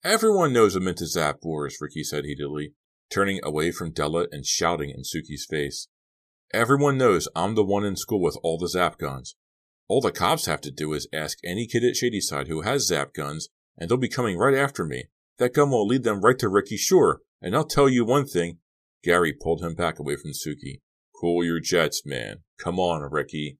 Everyone 0.04 0.52
knows 0.52 0.76
I'm 0.76 0.88
into 0.88 1.06
Zap 1.06 1.38
Wars, 1.42 1.78
Ricky 1.80 2.04
said 2.04 2.24
heatedly, 2.24 2.74
turning 3.10 3.40
away 3.42 3.72
from 3.72 3.92
Della 3.92 4.26
and 4.30 4.46
shouting 4.46 4.90
in 4.90 5.02
Suki's 5.02 5.46
face. 5.48 5.88
Everyone 6.54 6.96
knows 6.96 7.28
I'm 7.34 7.54
the 7.54 7.64
one 7.64 7.84
in 7.84 7.96
school 7.96 8.20
with 8.20 8.38
all 8.42 8.56
the 8.56 8.68
Zap 8.68 8.98
guns. 8.98 9.34
All 9.88 10.00
the 10.00 10.12
cops 10.12 10.46
have 10.46 10.60
to 10.62 10.70
do 10.70 10.92
is 10.92 11.08
ask 11.12 11.38
any 11.44 11.66
kid 11.66 11.84
at 11.84 11.96
Shadyside 11.96 12.48
who 12.48 12.62
has 12.62 12.86
Zap 12.86 13.12
guns 13.12 13.48
and 13.76 13.90
they'll 13.90 13.98
be 13.98 14.08
coming 14.08 14.38
right 14.38 14.54
after 14.54 14.84
me. 14.84 15.04
That 15.38 15.54
gun 15.54 15.70
will 15.70 15.86
lead 15.86 16.04
them 16.04 16.20
right 16.20 16.38
to 16.38 16.48
Ricky 16.48 16.76
Shore, 16.76 17.20
and 17.42 17.54
I'll 17.54 17.66
tell 17.66 17.88
you 17.88 18.04
one 18.04 18.26
thing. 18.26 18.58
Gary 19.02 19.32
pulled 19.32 19.62
him 19.62 19.74
back 19.74 19.98
away 19.98 20.16
from 20.16 20.32
Suki. 20.32 20.80
Cool 21.20 21.44
your 21.44 21.60
jets, 21.60 22.02
man. 22.06 22.38
Come 22.58 22.78
on, 22.78 23.02
Ricky. 23.10 23.58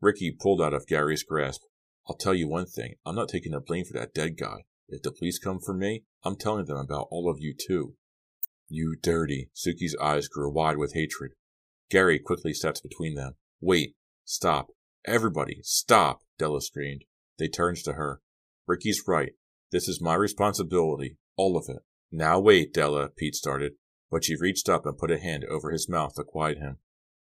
Ricky 0.00 0.30
pulled 0.30 0.62
out 0.62 0.74
of 0.74 0.86
Gary's 0.86 1.24
grasp. 1.24 1.62
I'll 2.08 2.16
tell 2.16 2.34
you 2.34 2.48
one 2.48 2.66
thing. 2.66 2.94
I'm 3.04 3.16
not 3.16 3.28
taking 3.28 3.52
the 3.52 3.60
blame 3.60 3.84
for 3.84 3.98
that 3.98 4.14
dead 4.14 4.36
guy. 4.38 4.64
If 4.88 5.02
the 5.02 5.12
police 5.12 5.38
come 5.38 5.58
for 5.60 5.74
me, 5.74 6.04
I'm 6.24 6.36
telling 6.36 6.66
them 6.66 6.78
about 6.78 7.08
all 7.10 7.28
of 7.28 7.38
you 7.40 7.54
too. 7.54 7.94
You 8.68 8.96
dirty. 9.00 9.50
Suki's 9.54 9.96
eyes 10.00 10.28
grew 10.28 10.50
wide 10.50 10.78
with 10.78 10.94
hatred. 10.94 11.32
Gary 11.90 12.18
quickly 12.18 12.52
steps 12.52 12.80
between 12.80 13.14
them. 13.14 13.34
Wait. 13.60 13.94
Stop. 14.24 14.68
Everybody, 15.06 15.60
stop, 15.62 16.20
Della 16.38 16.60
screamed. 16.60 17.04
They 17.38 17.48
turned 17.48 17.78
to 17.78 17.94
her. 17.94 18.20
Ricky's 18.66 19.04
right. 19.06 19.32
This 19.72 19.88
is 19.88 20.02
my 20.02 20.14
responsibility, 20.14 21.16
all 21.36 21.56
of 21.56 21.64
it. 21.68 21.82
Now 22.12 22.38
wait, 22.38 22.74
Della, 22.74 23.08
Pete 23.08 23.34
started, 23.34 23.72
but 24.10 24.24
she 24.24 24.36
reached 24.36 24.68
up 24.68 24.84
and 24.84 24.98
put 24.98 25.10
a 25.10 25.18
hand 25.18 25.46
over 25.46 25.70
his 25.70 25.88
mouth 25.88 26.14
to 26.16 26.24
quiet 26.24 26.58
him. 26.58 26.76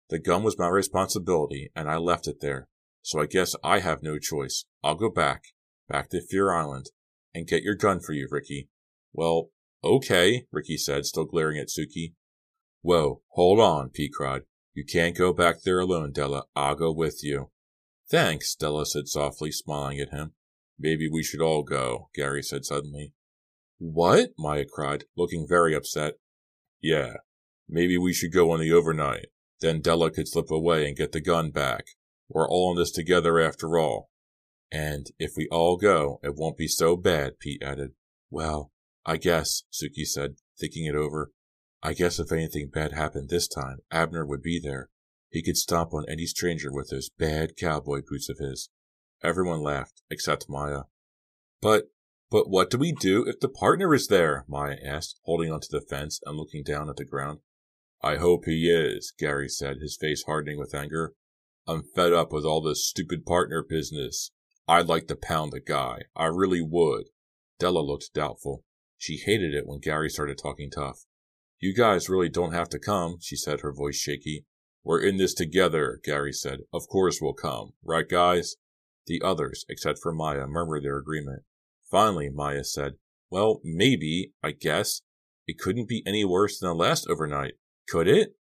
The 0.08 0.18
gun 0.18 0.42
was 0.42 0.58
my 0.58 0.66
responsibility, 0.66 1.70
and 1.76 1.88
I 1.88 1.96
left 1.98 2.26
it 2.26 2.40
there, 2.40 2.68
so 3.02 3.20
I 3.20 3.26
guess 3.26 3.54
I 3.62 3.78
have 3.78 4.02
no 4.02 4.18
choice. 4.18 4.64
I'll 4.82 4.96
go 4.96 5.10
back, 5.10 5.44
back 5.88 6.10
to 6.10 6.20
Fear 6.20 6.52
Island, 6.52 6.90
and 7.32 7.46
get 7.46 7.62
your 7.62 7.76
gun 7.76 8.00
for 8.00 8.14
you, 8.14 8.26
Ricky. 8.28 8.68
Well, 9.12 9.50
okay, 9.84 10.46
Ricky 10.50 10.76
said, 10.76 11.06
still 11.06 11.24
glaring 11.24 11.58
at 11.58 11.68
Suki. 11.68 12.14
Whoa, 12.82 13.22
hold 13.30 13.60
on, 13.60 13.90
Pete 13.90 14.12
cried. 14.12 14.42
You 14.74 14.84
can't 14.84 15.16
go 15.16 15.32
back 15.32 15.62
there 15.64 15.80
alone, 15.80 16.12
Della. 16.12 16.44
I'll 16.56 16.74
go 16.74 16.92
with 16.92 17.20
you. 17.22 17.50
Thanks, 18.10 18.54
Della 18.54 18.86
said 18.86 19.08
softly, 19.08 19.52
smiling 19.52 20.00
at 20.00 20.10
him. 20.10 20.32
Maybe 20.78 21.08
we 21.08 21.22
should 21.22 21.42
all 21.42 21.62
go, 21.62 22.08
Gary 22.14 22.42
said 22.42 22.64
suddenly. 22.64 23.12
What? 23.78 24.30
Maya 24.38 24.64
cried, 24.70 25.04
looking 25.16 25.46
very 25.48 25.74
upset. 25.74 26.14
Yeah, 26.80 27.14
maybe 27.68 27.98
we 27.98 28.12
should 28.12 28.32
go 28.32 28.50
on 28.50 28.60
the 28.60 28.72
overnight. 28.72 29.26
Then 29.60 29.80
Della 29.80 30.10
could 30.10 30.28
slip 30.28 30.50
away 30.50 30.86
and 30.86 30.96
get 30.96 31.12
the 31.12 31.20
gun 31.20 31.50
back. 31.50 31.84
We're 32.28 32.48
all 32.48 32.72
in 32.72 32.78
this 32.78 32.90
together 32.90 33.38
after 33.38 33.78
all. 33.78 34.10
And 34.72 35.08
if 35.18 35.32
we 35.36 35.48
all 35.50 35.76
go, 35.76 36.20
it 36.22 36.36
won't 36.36 36.56
be 36.56 36.68
so 36.68 36.96
bad, 36.96 37.38
Pete 37.40 37.62
added. 37.62 37.90
Well, 38.30 38.70
I 39.04 39.16
guess, 39.16 39.64
Suki 39.72 40.06
said, 40.06 40.36
thinking 40.58 40.86
it 40.86 40.94
over. 40.94 41.32
I 41.82 41.94
guess 41.94 42.18
if 42.18 42.30
anything 42.30 42.68
bad 42.68 42.92
happened 42.92 43.28
this 43.28 43.48
time, 43.48 43.78
Abner 43.90 44.26
would 44.26 44.42
be 44.42 44.60
there. 44.62 44.90
He 45.30 45.42
could 45.42 45.56
stomp 45.56 45.94
on 45.94 46.04
any 46.08 46.26
stranger 46.26 46.72
with 46.72 46.90
those 46.90 47.08
bad 47.08 47.56
cowboy 47.56 48.02
boots 48.06 48.28
of 48.28 48.38
his. 48.38 48.68
Everyone 49.22 49.62
laughed, 49.62 50.02
except 50.10 50.48
Maya. 50.48 50.82
But 51.62 51.90
But 52.30 52.48
what 52.48 52.70
do 52.70 52.78
we 52.78 52.92
do 52.92 53.24
if 53.26 53.40
the 53.40 53.48
partner 53.48 53.94
is 53.94 54.08
there? 54.08 54.44
Maya 54.48 54.76
asked, 54.84 55.20
holding 55.24 55.50
onto 55.50 55.68
the 55.70 55.80
fence 55.80 56.20
and 56.24 56.36
looking 56.36 56.62
down 56.62 56.88
at 56.88 56.96
the 56.96 57.04
ground. 57.04 57.40
I 58.02 58.16
hope 58.16 58.44
he 58.44 58.70
is, 58.70 59.12
Gary 59.18 59.48
said, 59.48 59.78
his 59.78 59.96
face 59.96 60.24
hardening 60.24 60.58
with 60.58 60.74
anger. 60.74 61.14
I'm 61.66 61.82
fed 61.82 62.12
up 62.12 62.32
with 62.32 62.44
all 62.44 62.62
this 62.62 62.86
stupid 62.86 63.26
partner 63.26 63.62
business. 63.62 64.30
I'd 64.66 64.86
like 64.86 65.06
to 65.08 65.16
pound 65.16 65.52
the 65.52 65.60
guy. 65.60 66.02
I 66.16 66.26
really 66.26 66.62
would. 66.62 67.06
Della 67.58 67.80
looked 67.80 68.14
doubtful. 68.14 68.64
She 68.96 69.16
hated 69.18 69.54
it 69.54 69.66
when 69.66 69.80
Gary 69.80 70.08
started 70.08 70.38
talking 70.38 70.70
tough. 70.70 71.04
You 71.60 71.74
guys 71.74 72.08
really 72.08 72.30
don't 72.30 72.54
have 72.54 72.70
to 72.70 72.78
come, 72.78 73.18
she 73.20 73.36
said, 73.36 73.60
her 73.60 73.72
voice 73.72 73.96
shaky. 73.96 74.46
We're 74.82 75.02
in 75.02 75.18
this 75.18 75.34
together, 75.34 76.00
Gary 76.02 76.32
said. 76.32 76.60
Of 76.72 76.88
course 76.88 77.18
we'll 77.20 77.34
come. 77.34 77.72
Right, 77.84 78.08
guys? 78.08 78.56
The 79.06 79.20
others, 79.22 79.66
except 79.68 79.98
for 80.02 80.10
Maya, 80.12 80.46
murmured 80.46 80.84
their 80.84 80.96
agreement. 80.96 81.42
Finally, 81.90 82.30
Maya 82.30 82.64
said, 82.64 82.94
Well, 83.30 83.60
maybe, 83.62 84.32
I 84.42 84.52
guess. 84.52 85.02
It 85.46 85.58
couldn't 85.58 85.88
be 85.88 86.02
any 86.06 86.24
worse 86.24 86.58
than 86.58 86.70
the 86.70 86.74
last 86.74 87.06
overnight, 87.10 87.54
could 87.88 88.08
it? 88.08 88.36